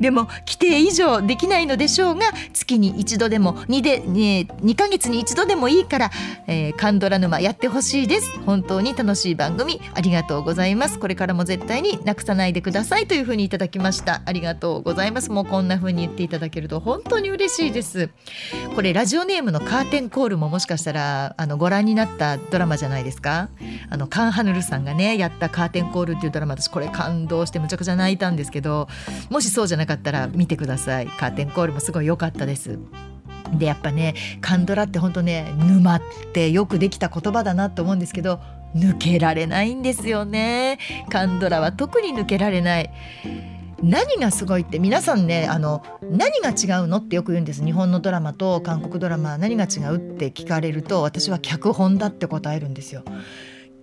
[0.00, 6.10] でも規定以上できないのでしょうが月に一度でも2で、ね、2ヶ月に一度でもいいから、
[6.46, 8.38] えー、カンドラ沼やってほしいです。
[8.40, 10.98] 本当に楽しい番組ありがとうございます。
[10.98, 14.22] これからも絶対になくさないでくださいというふうにいただきました。
[14.24, 15.30] ありがとうございます。
[15.30, 18.08] もうこんなふうに言っていただけると本当に嬉しいです。
[18.74, 23.50] これラジオネームのカーテンコールももしかしたらあのご覧になったドラマじゃないですか。
[23.90, 28.88] あのカンハヌルさんがねやったカーテンコールっていうドラマ私これ感動してむちゃくちゃ泣いたんですけど
[29.30, 31.06] もしそうじゃなかったら見てください。
[31.06, 32.78] カーテンコールもすごい良かったです。
[33.54, 38.40] でやっぱねカンドラって本当ね沼ってよくできた言葉だなと思うんですけど
[38.74, 40.78] 抜けられないんですよね。
[41.10, 42.90] カンドラは特に抜けられない。
[43.82, 47.64] 何がすごいって皆さんねあの何が違うのってよく言うんです。
[47.64, 53.02] 日本のドラマと韓国ドラマ何が違うって聞かれると私は脚本だって答えるんですよ。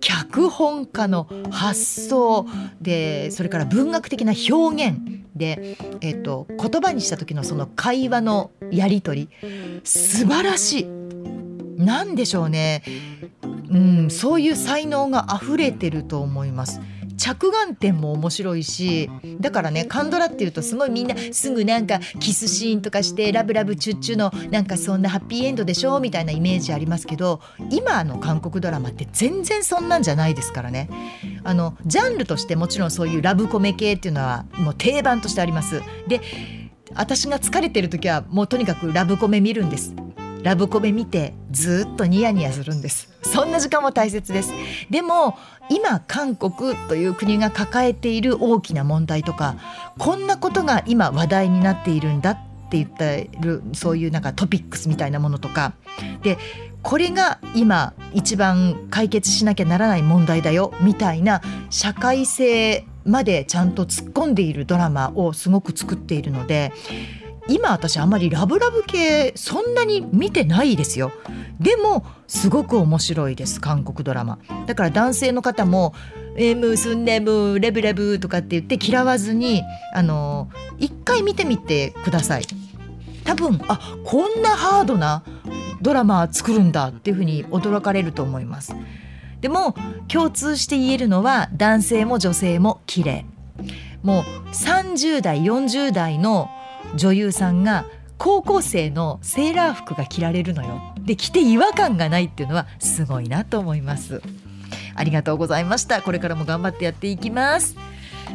[0.04, 2.46] 脚本家の発想
[2.78, 4.98] でそれから文学的な表現
[5.34, 10.86] で、えっと、言葉にした時のその会話のやり取り素晴らしい
[11.78, 12.82] 何でしょうね、
[13.70, 16.82] うん、そういう才能が溢れてると思います。
[17.24, 19.08] 着眼点も面白いし
[19.40, 30.90] だからねカンドラっていうとすごいみんなすぐなんかキスシーンとかしてラブラブチュッチュのなんかそんなハッピーエンドでしょみたいなイメージありますけど今の韓国ドラマって全然そんなんじゃないですからね。
[31.44, 35.80] あのジャンルとしてもちろんそういうラブコメ系っていうのはもう定番としてあります。
[36.06, 36.20] で
[36.94, 39.94] 私が疲れてる時はもうとにかくラブコメ見るんです。
[40.44, 43.08] ラブコメ見てずっとニヤニヤするんです。
[43.22, 44.52] そんな時間も大切です。
[44.90, 45.38] でも
[45.70, 49.56] 今韓国という国が抱えている大きな問題とか
[49.96, 52.36] こんなことが今話題になっているんだっ
[52.68, 55.72] て言ってるそういうなんかトピックスみたいなものとか。
[56.22, 56.36] で
[56.82, 66.72] これが今一番解決しなきゃならない問題だよみたいな社会性までちゃんと突っ込んでいるドラマをすごく作っているので
[67.48, 71.12] 今私あんまりラブラブ系そんなに見てないですよ。
[71.60, 74.38] でもすごく面白いです韓国ドラマ。
[74.66, 75.94] だから男性の方も
[76.36, 79.62] 「えムスンネムレブレブ」とかって言って嫌わずに
[79.94, 82.44] あの一回見てみてください。
[83.24, 85.22] 多分あこんなハードな
[85.82, 88.74] ドラマ作るんだっていうふうに驚かれると思います。
[89.42, 89.74] でも
[90.08, 93.26] 共通して言えるのは男性も女性も綺麗。
[94.02, 96.50] もう30代40代の
[96.96, 97.86] 女優さんが
[98.18, 100.80] 高校生のセーラー服が着られるのよ。
[101.00, 104.22] で着て違和感がないっていうのはすごいなと思います。
[104.94, 106.02] ありがとうございました。
[106.02, 107.76] これからも頑張ってやっていきます。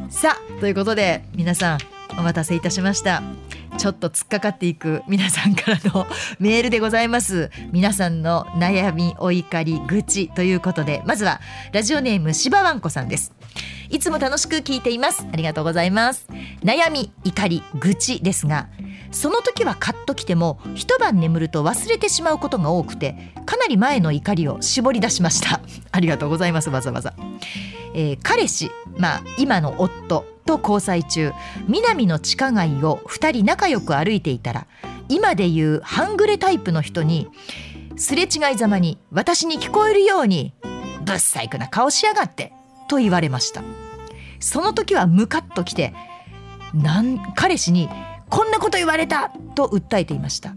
[0.09, 1.79] さあということで皆さん
[2.17, 3.23] お待たせいたしました。
[3.77, 6.05] ちょっと突っかかっていく皆さんからの
[6.39, 7.49] メールでございます。
[7.71, 11.39] 皆さんの悩みお怒り愚痴ということでまずは
[11.71, 13.38] ラジオネームしばわんこさんです。
[13.89, 15.25] いつも楽しく聞いています。
[15.31, 16.27] ありがとうございます。
[16.63, 18.67] 悩み怒り愚痴ですが
[19.11, 25.61] その時はカッときても一晩眠ると忘れてしまうことが多くてかなり前の怒りを絞り出しました。
[25.91, 27.13] ありがとうございますわざわざ、
[27.93, 31.31] えー、彼氏まあ今の夫と交際中
[31.67, 34.67] 南の地下街を2人仲良く歩いていたら
[35.07, 37.27] 今で言う半グレタイプの人に
[37.97, 40.53] すれ違いざまに私に聞こえるように
[41.03, 42.53] 「ぶっ細工な顔しやがって」
[42.89, 43.63] と言われました。
[44.41, 45.93] その時はムカッときて
[46.73, 47.89] なん彼氏に
[48.29, 50.53] 「こんなこと言われた!」と訴えていました。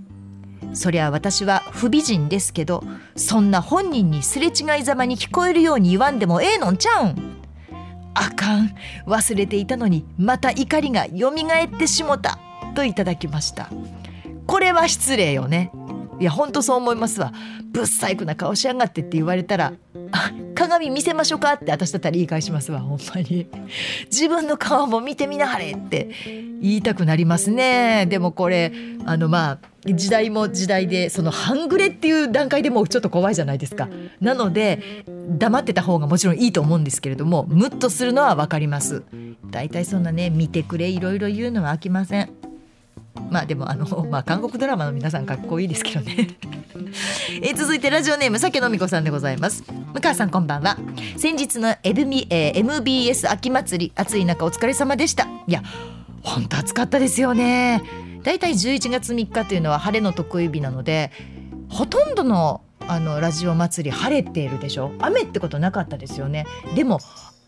[0.75, 2.83] そりゃ私は不美人ですけど
[3.14, 7.16] そんな本人にすれ違いざまに聞こえるように言わんでもええのんちゃうん。
[8.14, 8.75] あかん
[9.07, 12.38] 忘れていたのにまた怒りがよみがえってしもた
[12.75, 13.68] といただきました。
[14.47, 15.71] これは失礼よね。
[16.23, 17.33] いやほんとそう思いますわ。
[17.73, 19.73] ぶっ細工な顔しやがってって言われたら
[20.13, 23.49] あ鏡見せましょうかって私だったら言い返しますわほんまに。
[24.05, 26.11] 自分の顔も見てみなはれって
[26.61, 28.07] 言いたくなりますね。
[28.07, 28.73] でもこれ
[29.05, 33.89] あのまあ時代も時代でその半グレっていう段階でもうちょっと怖いじゃないですか。
[34.21, 39.03] なので黙ってた方がもちろんいいと思うんですけれどもムッとするのは分かります。
[39.51, 42.42] だいたいそんなね見てくれいろいろ言うのは飽きません。
[43.31, 46.29] まあでもあの、 まあ、韓国ドラマの皆さんかっこいいですけどね。
[47.42, 49.64] え続いてラジオネーム酒飲み子さんでございます。
[49.94, 50.77] 向川さんこんばんは。
[51.16, 55.27] 先日の MB、えー、MBS 秋祭り暑い中お疲れ様でした。
[55.46, 55.62] いや
[56.22, 57.83] 本当暑かったですよね。
[58.22, 61.11] だいたい11月3日というのは晴れの得意日なので
[61.68, 64.92] ほとんどのあのラジオ祭り晴れているでしょ。
[64.98, 66.46] 雨ってことなかったですよね。
[66.75, 67.01] でも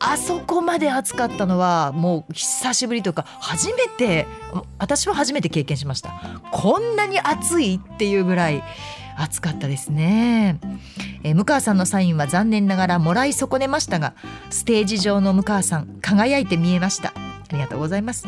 [0.06, 4.26] あそこまで暑かったのはもう久しぶりというか初めて
[4.78, 6.12] 私は初めて経験しました。
[6.52, 8.62] こんなに暑いっていうぐらい
[9.16, 10.58] 暑かったですね、
[11.22, 14.14] えー、向川さんのサインは残念ながらもらい損ねましたが
[14.50, 17.12] ステージ上の向川さん輝いて見えました。
[17.16, 18.26] ありがとうございます。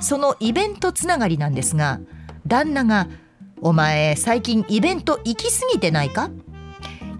[0.00, 2.00] そのイベントつながりなんですが
[2.46, 3.08] 旦那が
[3.62, 6.30] 「お前最近イベント行き過ぎてないか?」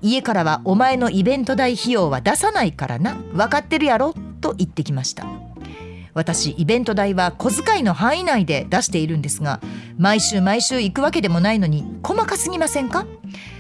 [0.03, 3.15] 家からはお前のイベント代費用は出さないからな。
[3.33, 4.15] 分かってるやろ？
[4.41, 5.27] と言ってきました。
[6.15, 9.61] 私イベント代は小遣いの範囲内で出しているんですが
[9.99, 13.07] 毎週毎週行くわけでもないのに細かすぎませんか？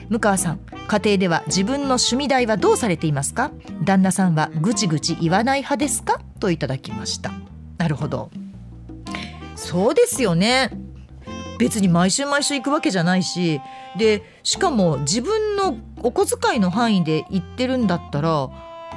[0.08, 3.50] 向川さん家庭では自分の趣味代はどうされていますか？
[3.84, 6.20] 旦那さんはぐちぐち言わない派ですか？
[6.40, 7.32] といただきました。
[7.76, 8.30] なるほど。
[9.54, 10.70] そうですよね。
[11.58, 13.60] 別に毎週毎週行くわけじゃないし
[13.98, 18.48] でしかも自分のお小遣いの範囲で行ってるんだったら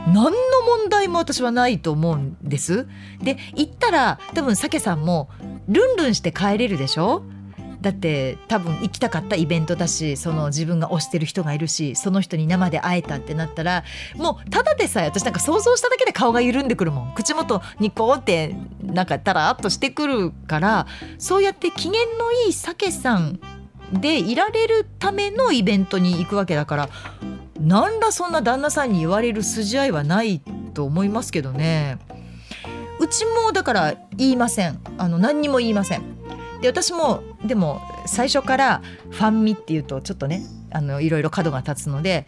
[0.06, 0.32] 何の
[0.78, 2.88] 問題も私はないと思うんです。
[3.20, 5.28] で行ったら多分サケさんも
[5.68, 7.24] ルンルンして帰れるでしょ？
[7.82, 13.84] だって多分行きたかったイベントだしその自分が推してる人がいるしその人に生で会えたってなったら
[14.18, 23.40] もうただでさえ私なんか想像しただけで顔が緩んでくるもん口元ニコってなんかたらっとしてくるからそうやって機嫌のいいサケさん
[23.94, 26.90] でいられるためのイベントに行くわけだから
[27.60, 30.42] 何らそんな旦那さんに言われる筋合いはない
[30.74, 31.98] と思いますけどね。
[33.00, 34.80] うちもだから言いません。
[34.98, 36.04] あの何にも言いません。
[36.62, 42.28] で私もでも最初からファンミっていうとちょっとねあのいろいろ角が立つので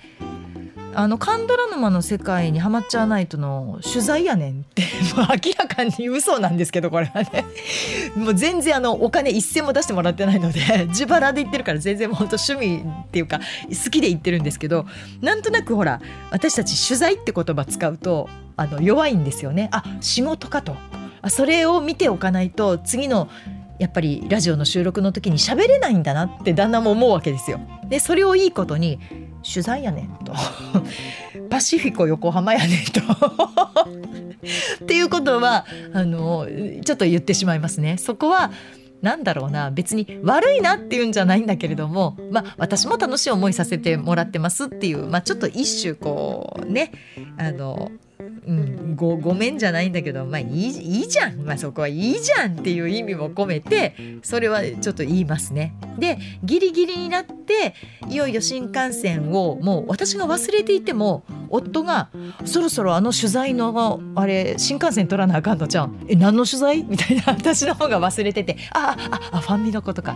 [0.94, 4.84] あのカンドラ沼の世界にハマっちゃわないとの取材やねんって。
[5.16, 7.46] もう明らかに嘘なんですけどこれはね。
[8.16, 14.86] もう全然あのお金一銭も出してもらってないので 自腹で言ってるから全然もう本当趣味っていうか好きで言ってるんですけど
[15.22, 19.70] なんとなくほら私たち取材って言葉使うとあの弱いんですよね。
[19.72, 20.76] あ仕事かと。
[21.22, 23.30] あそれを見ておかないと次の
[23.80, 27.60] やっぱりラジオの収録の時に喋れないんだなって旦那も思うわけですよ。
[27.90, 29.00] でそれをいいことに
[29.44, 30.34] 取材やねんと。
[31.50, 33.02] パシフィコ横浜やねんと。
[34.84, 36.48] っていうことはあの
[36.84, 37.98] ちょっと言ってしまいますね。
[37.98, 38.52] そこは
[39.02, 39.72] なんだろうな。
[39.72, 46.92] 別に悪いなっていうんじゃないんだけれどもまあ私も楽しい思いさせてもらってますっていうまあちょっと一種こうね
[47.38, 47.92] あの
[48.48, 55.74] うん、ごごめんじゃないんだけどまあいいいいじゃん、まあ、そこはいいじゃんっていう意味も込めてそれはちょっと言いますね。
[56.00, 57.76] でギリギリになって
[58.10, 62.10] いよいよ新幹線をもう私が忘れていても夫が
[62.46, 66.06] 「そろそろあの取材のあれ新幹線取らなあかんのじゃん？
[66.08, 68.98] え何の取材?」みたいな私の方が忘れてて「あ
[69.32, 70.16] ああファンミのことか。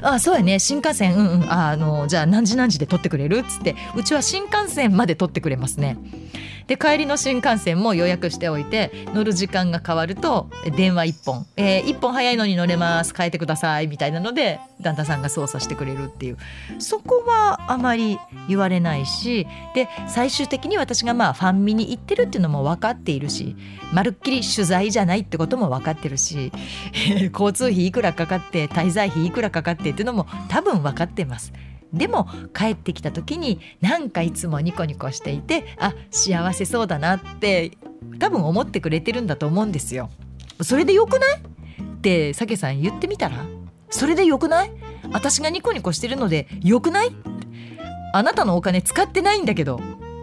[0.00, 0.58] ああそうやね。
[0.58, 1.52] 新幹線うんうん。
[1.52, 3.76] ああのじゃあ何時何時で取ってくれる?」っつって。
[3.94, 5.96] うちは新幹線まで取ってくれますね。
[6.66, 13.14] で帰りの新幹線も予約しておいて乗る時間が変わると電話1本、えー、1本早いのに乗れます。
[13.16, 16.38] 変えてくださいみたいなので旦那さんが操作してくれるっていう。
[16.78, 18.18] そこはあまり
[18.48, 23.56] 言われないしで最終的に私がまあファンミに行ってるっていうのも分かっているし
[23.92, 26.52] まるっきり取材じゃないってことも分かってるし
[27.32, 31.52] 交通費いくらかかって滞在費いくらかかってっていうのも多分分かってます。
[31.92, 37.72] でも帰ってきた時になんかいつもニコニコしていてあ幸せそうだなって
[38.18, 40.10] 多分思ってくれてるんだと思うんですよ。
[40.60, 41.38] それでよくない？
[41.38, 43.44] ってさけさん言ってみたら？
[43.90, 44.72] それでよくない？
[45.12, 47.10] 私がニコニコしてるのでよくない？
[48.14, 49.80] あなたのお金使ってないんだけど。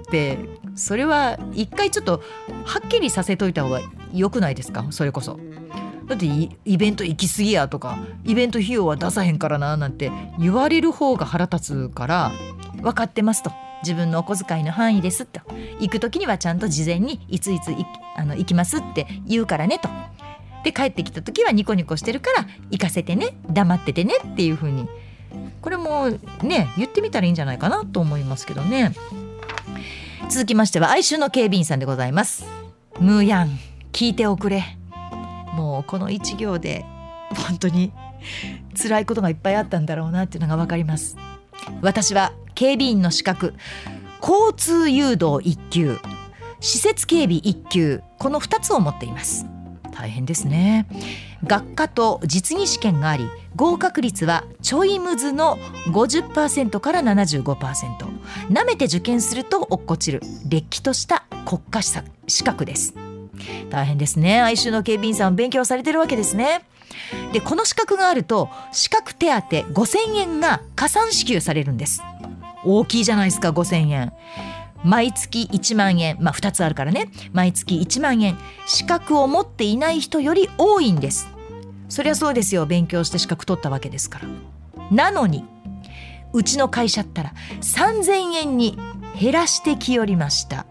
[0.08, 0.40] って
[0.76, 2.24] それは一回ちょっと
[2.66, 4.88] はっきりさせといた方がよくないですか？
[4.90, 5.40] それこそ。
[6.10, 12.32] だってイベント行き過ぎやとかイベント費用は出さへんからななんて言われる方が腹立つから
[12.82, 13.52] 分かってますと。
[13.82, 15.40] 自分のお小遣いの範囲ですと。
[15.80, 17.72] 行く時にはちゃんと事前にいついつ
[18.18, 19.88] あの行きますって言うからねと。
[20.66, 24.90] で帰ってきた時はニコニコしてるから行かせてね黙っててねっていう風に。
[25.62, 26.10] これも
[26.42, 28.94] ね言ってみたらいいんじゃないかなと思いますけどね。
[30.30, 32.46] 続きましては哀愁の警備員さんでございます。
[33.00, 33.60] ムーヤン
[33.94, 34.79] 聞いておくれ。
[35.80, 36.86] もうこの一行で
[37.48, 37.94] 本当に
[38.78, 41.16] 辛いことがいっぱいあったんだろうなっていうのが分かります。
[41.82, 43.54] 私は警備員の資格
[44.22, 45.98] 交通誘導1級
[46.60, 49.46] 施設警備1級この2つを持っています。
[49.94, 50.86] 大変ですね。
[51.46, 55.58] 学科と実技試験があり合格率はちょいむずの
[55.94, 60.20] 50%から75%なめて受験すると落っこちる。
[60.50, 61.82] れっきとした国家
[62.28, 63.09] 資格です。
[63.70, 64.42] 大変ですね。
[64.42, 66.62] 哀愁の警備員さん勉強されてるわけですね。
[67.34, 72.02] でこの資格があると資格手当5000円が加算支給されるんです。
[72.66, 74.14] 大きいじゃないですか5000円。
[74.84, 76.18] 毎月1万円。
[76.20, 77.10] まあ2つあるからね。
[77.34, 78.38] 毎月1万円。
[78.66, 81.28] 資格を持っていない人より多いんです。
[81.90, 82.66] そりゃそうですよ。
[82.66, 84.28] 勉強して資格取ったわけですから。
[84.92, 85.46] なのに
[86.34, 88.78] うちの会社ったら3000円に
[89.20, 90.66] 減らしてきよりました。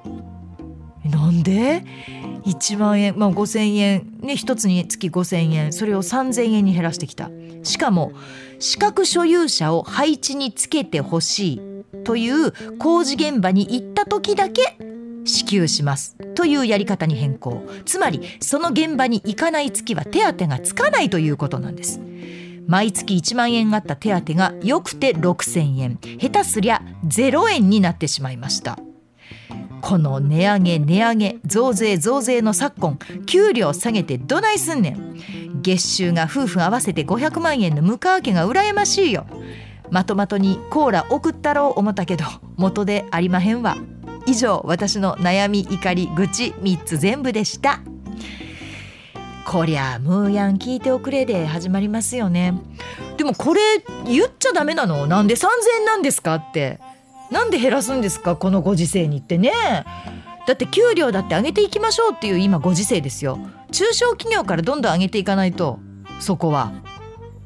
[1.05, 1.85] なんで？
[2.45, 7.31] 1万円、まあ、5,000円ね1つにつき5,000円それを3,000円に減らしてきた。
[7.63, 8.13] しかも
[8.59, 11.61] 資格所有者を配置につけてほしい
[12.05, 14.79] という工事現場に行った時だけ
[15.25, 16.17] 支給します。
[16.35, 17.67] というやり方に変更。
[17.85, 22.01] つまりその現場に行かない月は手当がつかないということなんです。
[22.67, 25.99] 毎月1万円あった手当がよくて6,000円。
[26.19, 28.79] 下手すりゃ0円になってしまいました。
[29.81, 35.63] この値上げ値上げ増税増税の昨今給料下げてどないすんねん。
[35.63, 39.27] 月収が夫婦合わせて500万円の向川家が羨ましいよ。
[39.91, 42.25] まとまとにコーラ送ったろう思ったけど
[42.57, 43.77] 元でありまへんわ。
[44.27, 47.81] 以上私の悩み怒り愚痴3つ全部でした。
[49.47, 52.53] こりゃムーヤン聞いておくれで始まりますよね。
[53.17, 53.61] でもこれ
[54.05, 55.07] 言っちゃダメなの？
[55.07, 55.47] なんで？3000
[55.79, 56.35] 円なんですか？
[56.35, 56.79] って。
[57.31, 58.37] なんで減らすんですか？
[58.37, 59.53] このご時世にってね。
[60.47, 63.39] だって給料だって上げていきましょうっていう今ご時世ですよ。
[63.71, 65.79] 中小企業からどんどん上げていかないと
[66.21, 66.73] そこは。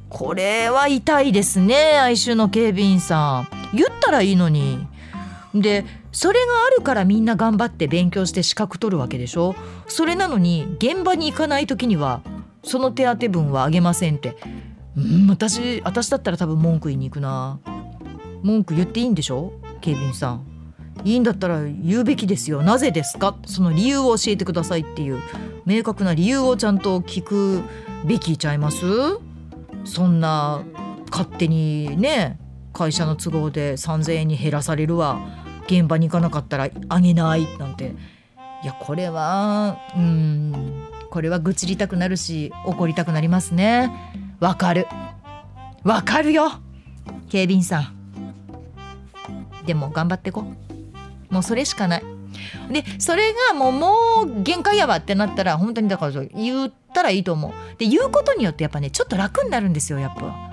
[0.09, 3.77] これは痛いですね哀愁の警備員さん。
[3.77, 4.87] 言ったらいいのに。
[5.55, 9.57] でそれがあるからみんな頑張って勉強して資格取るわけでしょ？
[9.89, 12.21] それなのに現場に行かない時には
[12.63, 14.37] その手当分はあげませんって。
[14.97, 17.59] うん私私だったら多分文句言いに行くな。
[18.43, 19.53] 文句言っていいんでしょ？
[19.83, 20.47] 警備員さん。
[21.05, 22.63] いいんだったら言うべきですよ。
[22.63, 23.37] なぜですか？
[23.47, 25.21] その理由を教えてくださいっていう。
[25.67, 27.63] 明確な理由をちゃんと聞く
[28.05, 28.85] べきちゃいます？
[29.85, 30.63] そんな
[31.11, 32.39] 勝手にね
[32.73, 35.21] 会社の都合で3,000円に減らされるわ。
[35.67, 37.47] 現場に行かなかったらあげない。
[37.59, 37.95] なんて。
[38.63, 43.91] いやこれはうんこれは愚痴りたくなるし怒りたくなりますね。
[44.39, 44.87] わかる。
[45.83, 46.53] わかるよ。
[47.29, 48.02] 警備員さん。
[49.67, 50.45] でも頑張ってこ。
[51.31, 52.03] もうそれしかない。
[52.71, 53.93] でそれがもうも
[54.25, 57.53] う限界やわってなったら本当にだから言ったらいいと思う。
[57.79, 60.53] で言うことによってやっぱねちょっと楽になるんですよやっぱ。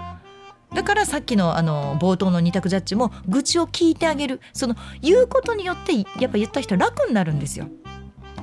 [0.73, 4.41] だからさっきのあの冒頭の二択ジャッジも愚痴を聞いてあげる。
[4.53, 7.67] その言うことによってやっぱ言った人楽になるんですよ。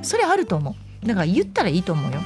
[0.02, 1.06] それあると思う。
[1.06, 2.20] だから言ったらいいと思うよ。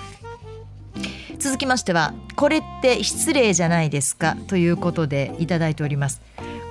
[1.39, 6.21] 続きましてはこれって失礼じゃないですかということでいただいております。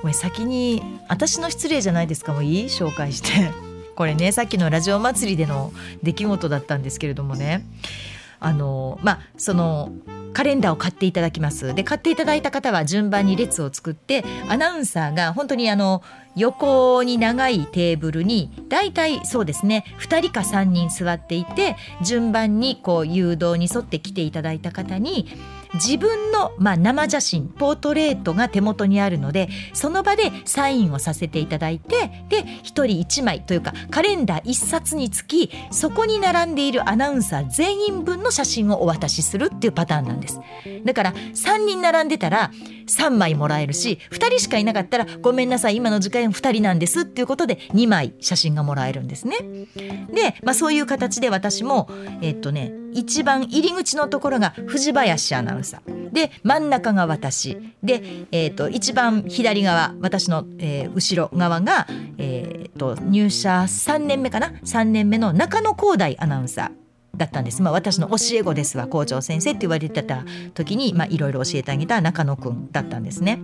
[0.03, 2.33] もう先に私の失礼じゃないですか。
[2.33, 2.65] もういい？
[2.65, 3.51] 紹介して。
[3.95, 5.73] これねさっきのラジオ祭りでの
[6.03, 7.65] 出来事だったんですけれどもね。
[8.39, 9.91] あのまあその
[10.31, 11.73] カレンダーを買っていただきます。
[11.75, 16.01] で買っていただいた方は順番に列を作ってアナウンサーが本当にあの
[16.37, 25.27] 横に長いテーブルに大体そうですね2人か3人座っていて順番にこう誘導に沿って来ていただいた方に
[25.75, 40.39] 自分の、まあ、生写真ポートレートが手元にあるのでその場でサインをさせていただいてで1人1枚というかカレンダー1冊につきそこに並んでいるアナウンサー全員分の写真をお渡しするっていうパターンなんです
[40.83, 42.51] だから3人並んでたら
[42.87, 49.37] 3枚もらえるし2人しかいなかったら「ごめんなさい今の時間2人なんです」っていうことで2枚写真がもらえるんですね。
[50.11, 51.89] で、まあ、そういう形で私も
[52.21, 55.81] えっとね一番入り口のところが藤林アナウンサ
[56.11, 58.01] で真ん中が私で、
[58.31, 61.87] えー、と一番左側私の、えー、後ろ側が、
[62.17, 66.79] えー、と入社3年目かな？3年目の中野光大アナウンサー。
[67.17, 73.39] だったんです、まあ、私の教え子ですわ校長先生って言われてた時にいろいろ教えてあげた中野くんだったんですね。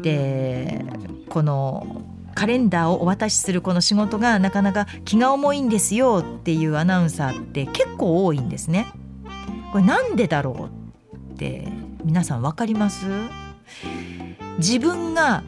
[0.00, 0.84] で
[1.28, 8.92] このカレンダーをお渡しするこの仕事がなかなか気が重いんですよっていうアナウンサーって結構多いんですね。
[9.72, 10.85] これなんでだろう
[11.36, 11.68] って
[12.02, 13.04] 皆さん分かります？
[14.56, 15.42] 自分が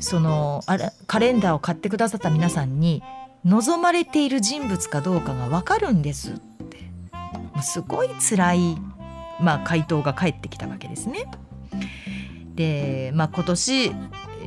[0.00, 3.02] そのあれカレンダーを買ってくださった皆さんに
[3.44, 6.90] 望まれている人物かどうかが分かるんですって
[7.62, 8.76] すごい辛い、
[9.40, 11.30] まあ、回答が返ってきたわけですね。
[12.54, 13.92] で、まあ、今年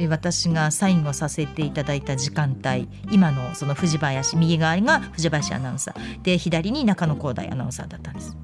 [0.10, 8.36] 私がサインをさせていただいた時間帯今のその藤林右側が藤林アナウンサーで左に中野光大アナウンサーだったんです。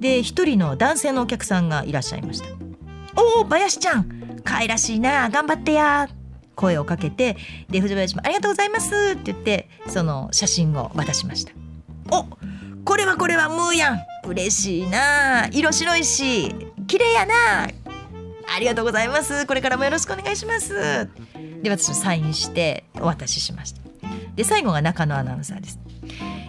[0.00, 2.48] で一人の男性のお客さんがいらっしゃいました。
[3.16, 6.08] おお林ちゃん可愛らしいな頑張ってや
[6.54, 7.36] 声をかけて
[7.68, 11.52] で藤林も「ありがとうございます」って言ってその写真を渡しました。
[12.10, 12.26] お
[12.84, 16.54] これはこれはムーやん嬉しいな色白いし
[16.86, 17.34] 綺麗やな
[17.64, 21.08] ありがとうございますこれからもよろしくお願いします。
[21.62, 23.80] で私サインしてお渡ししました。
[24.34, 25.78] で最後が中野アナウンサーです。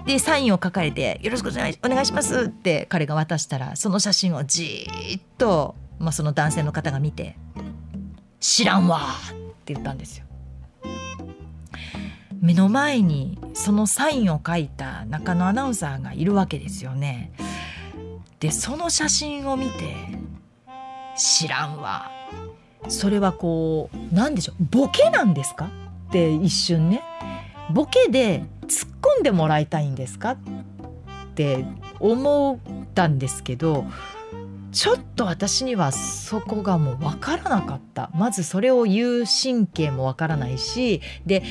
[0.06, 7.38] でサインを書かれて「よろしくお願いします」って彼が渡したらその写真をじーっと、まあ、その男性の方が見て
[8.40, 9.00] 「知らんわ」
[9.32, 9.34] っ
[9.64, 10.26] て言ったんですよ。
[12.42, 17.32] 目の前にそのサインを書いた中野アナウンサーがいるわけですよね。
[18.40, 19.96] でその写真を見て
[21.16, 22.10] 「知らんわ」
[22.90, 25.70] それはこう何でしょうボケなんですか？
[26.10, 27.04] って一瞬ね
[27.72, 30.32] ボケで突っ込んでもらいたいんですか？
[30.32, 30.38] っ
[31.36, 31.66] て
[32.00, 33.86] 思ったんですけど
[34.72, 38.10] ちょっと私にはそこがもう分からなかった。
[38.16, 41.44] まずそれを言う神経も分からないしで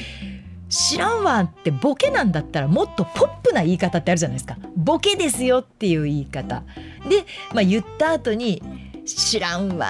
[0.70, 4.56] 知らんわってボケなんだったらもっとポップな言い方ってあるじゃないですか。
[4.76, 6.62] ボケですよっていう言い方。
[7.08, 8.62] で、まあ、言った後に
[9.04, 9.88] 「知らんわ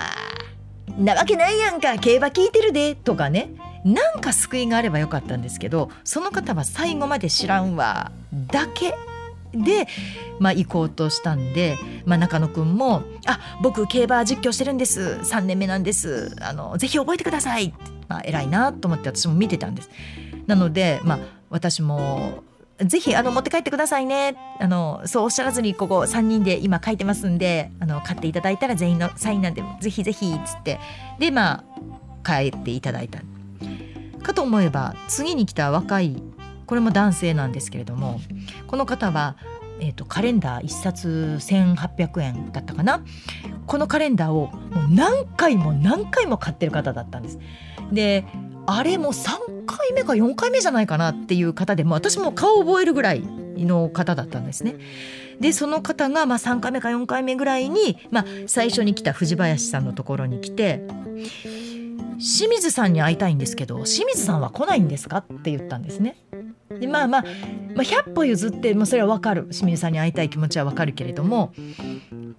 [0.98, 1.98] なわけないやんか。
[1.98, 3.50] 競馬聞いてるで」とかね。
[3.84, 8.12] なんか救いがあればよかったんですけどその方は最後まで知らんわ。
[8.48, 8.94] だけ
[9.52, 9.88] で、
[10.38, 15.18] まあ、行こうとしたんで、まあ、中野くんも「あ僕競馬実況してるんです。
[15.22, 16.36] 3年目なんです。
[16.40, 17.74] あのぜひ覚えてください」
[18.08, 19.90] まあ、偉いなと思って私も見てたんです。
[20.46, 21.18] なので、まあ、
[21.48, 22.42] 私も
[22.84, 24.36] ぜひあの持って帰ってくださいね。
[24.58, 30.78] あのそうおっしゃらずにここ3人で今書いてますんであの買っていただいたら全員のサインなんでぜひぜひっつって。
[31.18, 31.64] でまあ
[32.24, 33.20] 帰っていただいた。
[34.20, 36.22] かと思えば次に来た若い
[36.66, 38.20] これも男性なんですけれども
[38.68, 39.36] この方は、
[39.80, 43.02] えーと、カレンダー1冊1800円だったかな
[43.66, 47.38] このカレンダーをもう何回も何回も買ってる方だったんです。
[47.92, 48.24] で
[48.66, 53.22] あれも3回目か4回目じゃないかなっていう方でも私も顔を覚えるぐらい
[53.56, 54.76] の方だったんですね。
[55.40, 60.82] でその方がまあ3回目か4回目ぐらいに、まあ、最初に来た藤林さんのところに来て
[62.20, 66.16] 清水さんに会いたいんですけど清水さんは来ないんですかって言ったんですね。
[66.78, 67.22] でまあまあ、
[67.74, 71.52] まあ、100歩譲って、まあ、それは分かる清水さんに会いたい気持ちは分かるけれども、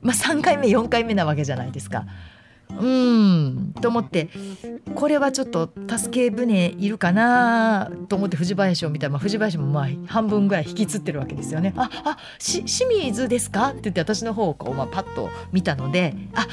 [0.02, 2.06] まあ、3回目4回目なわけじゃないですか。
[2.80, 3.74] うん。
[3.82, 4.30] と思って
[4.96, 11.74] これはちょっと助け舟いるかなと思って藤林を見たら、まあ、藤林もまあ半分ぐらい引きつってるわけですよね。
[11.76, 16.48] ああし清水ですかって言って私の方をこう、まあ、パッと見たのであ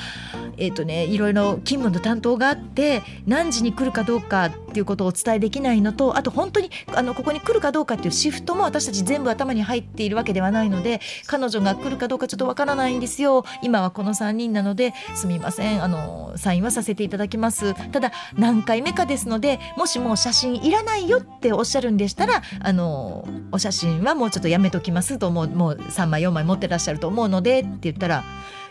[0.57, 13.45] えっ、ー、とねいろいろ勤務の担当があって何時に来るかどうかっていうことをお伝えできないのとあと本当にあのここに来るかどうかっていうシフトも私たち全部頭に入っているわけではないので彼女が来るかどうかちょっとわからないんですよ。
[13.63, 15.83] 今はこの3人なのですみません。
[15.83, 17.75] あのサインはさせていただきます。
[17.91, 28.25] ただ何回目かですのでもしもう写真いらないよっておっしゃるんでしたらあのお写真はもうちょっとやめときますと思うもう3枚4枚持ってらっしゃると思うのでって言ったら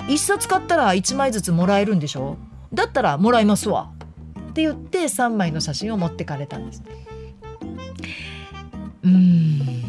[0.08, 2.38] 1冊買ったら1枚ずつもらえるんでしょ？
[2.74, 3.92] だったらもらいますわ。
[4.40, 6.84] って言って3枚の写真を持ってかれたんです。
[9.04, 9.87] うん。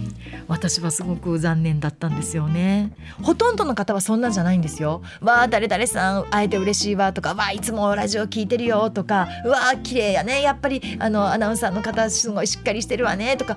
[0.49, 2.93] 私はすごく残念だったんですよね。
[3.23, 5.03] ほとんどの方はそんなんじゃないんですよ。
[5.21, 10.43] わあ誰々さん会えて嬉しいわとかわあいつもラジオ聞いてるよとかうわあ綺麗やね。
[10.43, 13.57] やっぱりあのアナウンサーの方すごいしっかりしてるわねとか。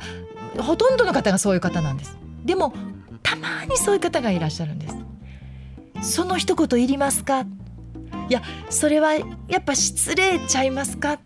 [0.60, 2.18] ほとんどの方がそういう方なんです。
[2.44, 2.74] でも
[3.24, 6.16] たまにそういう方がいらっしゃるんです。
[6.18, 7.46] その一言いりますか？
[8.28, 9.24] いやそれはや
[9.60, 11.20] っぱ失礼ちゃいますか？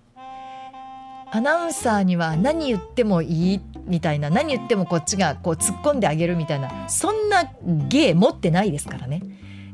[1.32, 7.52] アナウンサーには何言ってもいいみたいな何言ってもこっちがこう突っ込んであげるみたいなそんな
[7.88, 9.22] 芸持ってないですからね。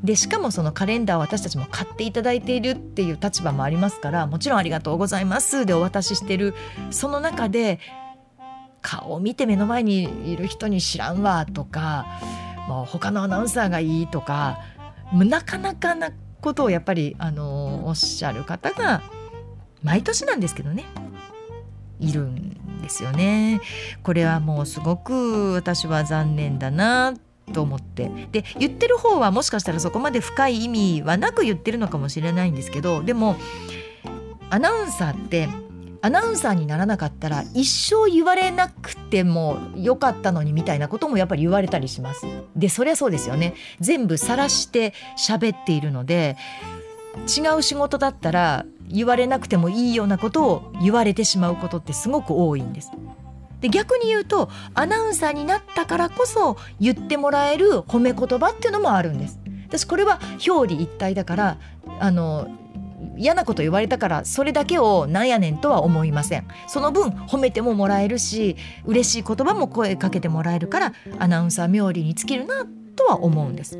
[0.03, 6.55] でしかもそのカレンダーを私たちも買っていただいているっていう立場もありますからもちろんありがとうございますでお渡ししてる
[6.89, 7.80] その中で
[8.82, 12.20] 顔を見て目の前にいる人に知らんわとか
[12.68, 14.59] もう他のアナウンサーがいいとか
[15.14, 19.03] なかなかなことをやっぱりあのおっしゃる方が
[19.84, 20.86] 毎年なんですけどね
[21.99, 22.50] いるん
[22.82, 23.61] ですよね。
[24.03, 27.13] これはもうすごく私は残念だな
[27.53, 33.36] と思ってで言ってる方はもしかしたらそこまで深い意味はなく言ってるのかもしれないんですけどでも
[34.49, 35.49] アナウンサーって
[36.03, 42.25] アナウンサーにならなかったら一生言われなくてもよかったのにみたいなこともやっぱり言われたりします。
[42.55, 46.38] でそりゃそうですよね全部晒して喋っているので
[47.27, 52.91] 違う仕事だったら言われなくてもいいようなことを言われてしまうことってすごく多いんです。
[53.61, 59.39] で逆に言うとアナウンサーになったからこそ言ってもらえる褒め言葉っていうのもあるんです。
[59.67, 61.57] 私これは表裏一体だから
[61.99, 62.47] あの
[63.17, 72.65] 嫌なこと言われたからそれだけをなんやねんとは思いませんその分褒めてももらえるし嬉しい言葉も声かけてもらえるからアナウンサー冥利に尽きるな
[73.01, 73.77] とは思うんです。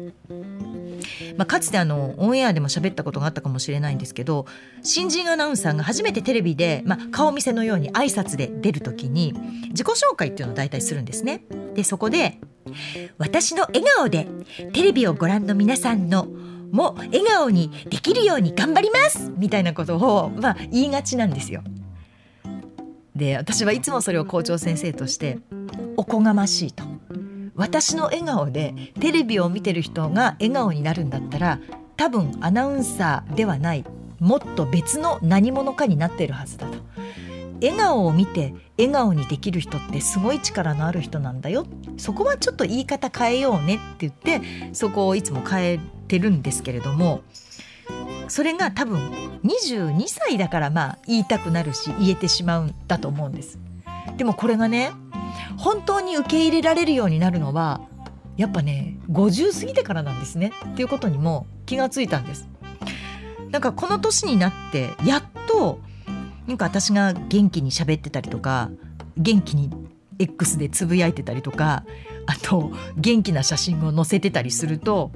[1.38, 4.46] まあ、かつてあのオンエアでも喋ったことがあったかもしれないんですけど
[4.84, 9.34] 新人アナウンサーが初めてテレビで、まあ、顔見せのように挨拶で出る時に
[9.70, 11.44] 自己紹介っていうのを大体するんですね。
[11.74, 12.40] でそこで
[13.18, 14.28] 「私の笑顔で
[14.74, 16.28] テレビをご覧の皆さんの
[16.72, 21.64] も笑顔にできるように頑張りますみたいなことを、まあ、言いがちなんですよ。
[23.16, 25.40] で私はいつもそれを校長先生として
[25.98, 26.84] おこがましいと。
[27.56, 31.60] 私の笑顔でテレビを見てる人が笑顔になるんだったら
[31.98, 33.86] 多分アナウンサーではない
[34.20, 36.78] もっと別の何者かになっているはずだと。
[37.62, 47.22] 笑顔を見て笑顔にできる人ってすごい力のある人なんだよそこはちょっと言い方変えようねって言ってそこをいつも変えてるんですけれども
[48.28, 49.00] それが多分
[49.44, 53.60] 22歳だからまあ言いたくなるし言えてしまうんだと思うんです。
[54.18, 54.92] でもこれがね
[55.58, 57.82] 本当に受け入れられるようになるのは
[58.38, 62.50] やっぱね50過ぎてからなんですねっていうことにも気がついたんです。
[63.52, 65.80] なんかこの年になってやっと
[66.48, 68.72] なんか私が元気に喋ってたりとか
[69.18, 69.70] 元気に
[70.20, 71.84] X でつぶやいてたりとか
[72.26, 75.12] あと元気な写真を載せてたりすると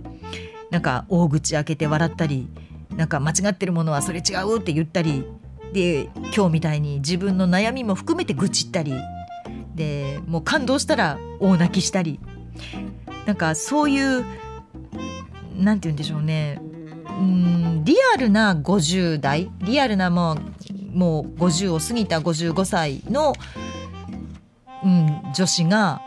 [0.69, 2.49] なんか大口開けて笑ったり
[2.95, 5.25] なんか間違ってるものはそれ違うって言ったり
[5.73, 8.93] で今日みたいに自分の悩みも含めて愚痴ったり
[9.75, 12.19] でもう感動したら大泣きしたり。
[13.25, 14.25] なんかそういう
[15.57, 16.59] なんて言うんでしょうね。
[17.07, 19.51] うんリアルな50代。
[19.61, 20.37] リアルなもう
[20.95, 23.33] もう50を過ぎた55歳の、
[24.83, 26.01] うん、女子が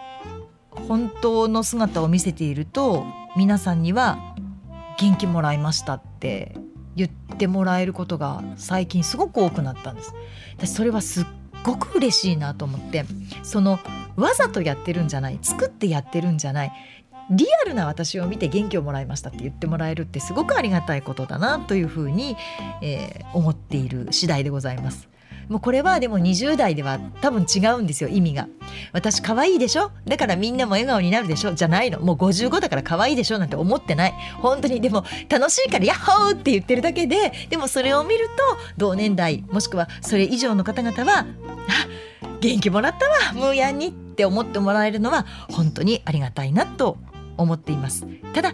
[0.71, 3.05] 本当の姿を見せていると
[3.37, 4.35] 皆さんには
[4.99, 6.57] 元気もらいましたって
[6.97, 10.15] 言ってもらえることが最近すごく多くなったんです。
[10.57, 11.25] 私それはすっ
[11.65, 13.05] ごく嬉しいなと思って
[13.43, 13.79] その
[14.17, 16.73] わざとやってるんじゃない作ってやってるんじゃない
[17.31, 22.37] リアルな私を見て元気をもらいましたって言ってもらえるってすごくありがたいことだなというふうに、
[22.83, 25.09] えー、思っている次第でございます。
[25.49, 28.49] もうこれはでも20代では多分違うんですよ意味が。
[28.93, 29.91] 私可愛いでしょ？
[30.07, 31.55] だからみんなも笑顔になるでしょ？
[31.55, 32.01] じゃないの。
[32.01, 34.15] もう55だから可愛いでしょなんて思ってない。
[34.37, 34.81] 本当に。
[34.81, 38.33] でも楽しいからヤッホーって言ってるだけででもそれを見ると
[38.77, 41.27] 同年代もしくはそれ以上の方々はあ
[42.41, 46.99] 元気もらったわムーヤンにって思ってもらえるのは本当にありがたいなと
[47.37, 48.07] 思っています。
[48.35, 48.53] ただ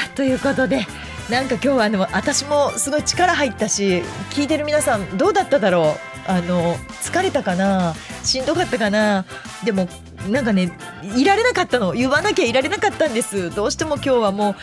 [0.06, 0.86] あということで
[1.30, 5.96] なんか今日はあの私もすごい力入ったし聞いてる皆さんどうだっただろ
[6.28, 6.32] う？
[6.32, 7.96] あの疲れたかな？
[8.24, 9.26] しんどかったかな？
[9.64, 9.88] でも
[10.30, 10.72] なんかね
[11.16, 11.94] いられなかったの。
[11.94, 13.54] 言わなきゃいられなかったんです。
[13.54, 14.56] どうしても今日はもう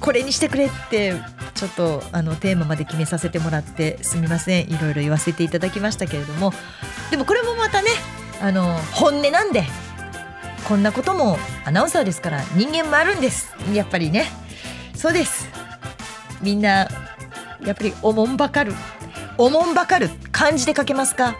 [0.00, 1.14] これにしてくれって
[1.54, 4.70] ちょっとあのテーマまで決めさせてもらってすみません。
[4.70, 6.52] いろいろ言わせていただきましたけれども。
[7.10, 7.88] でもこれもまたね
[8.40, 9.64] あの本音なんで
[10.66, 13.54] こんなこともアナウンサーですから人間もあるんです。
[13.72, 14.26] やっぱりね。
[14.94, 15.48] そうです。
[16.40, 16.88] みんな
[17.64, 18.72] やっぱりおもんばかる。
[19.36, 20.10] おもんばかる。
[20.32, 21.36] 漢字で書けますか？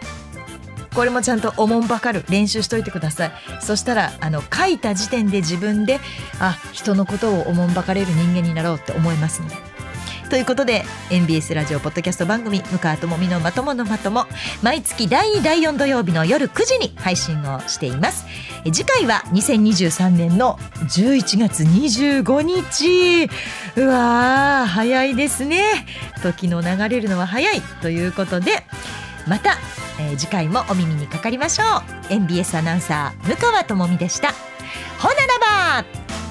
[0.93, 3.31] これもちゃんとおもんばかる練習しといてください。
[3.61, 5.99] そしたらあの書いた時点で自分で
[6.39, 9.55] あ人のことをおもんばかれる人間になろうって思いますので
[10.29, 14.27] ということで NBS ラジオポッドキャスト番組「向川智美のまとものまとも」
[14.61, 18.25] 毎月第2第4土曜日の夜9時に配信をしています。
[18.65, 23.29] 次回は2023年の11月25日。
[23.75, 25.63] うわー早いですね。
[26.21, 27.61] 時の流れるのは早い。
[27.81, 28.63] ということで
[29.27, 29.57] また、
[29.99, 31.63] えー、次回もお耳にかかりましょ
[32.09, 32.13] う。
[32.13, 34.33] NBS アナウンサー向川智美でした。
[34.99, 36.28] ほならば。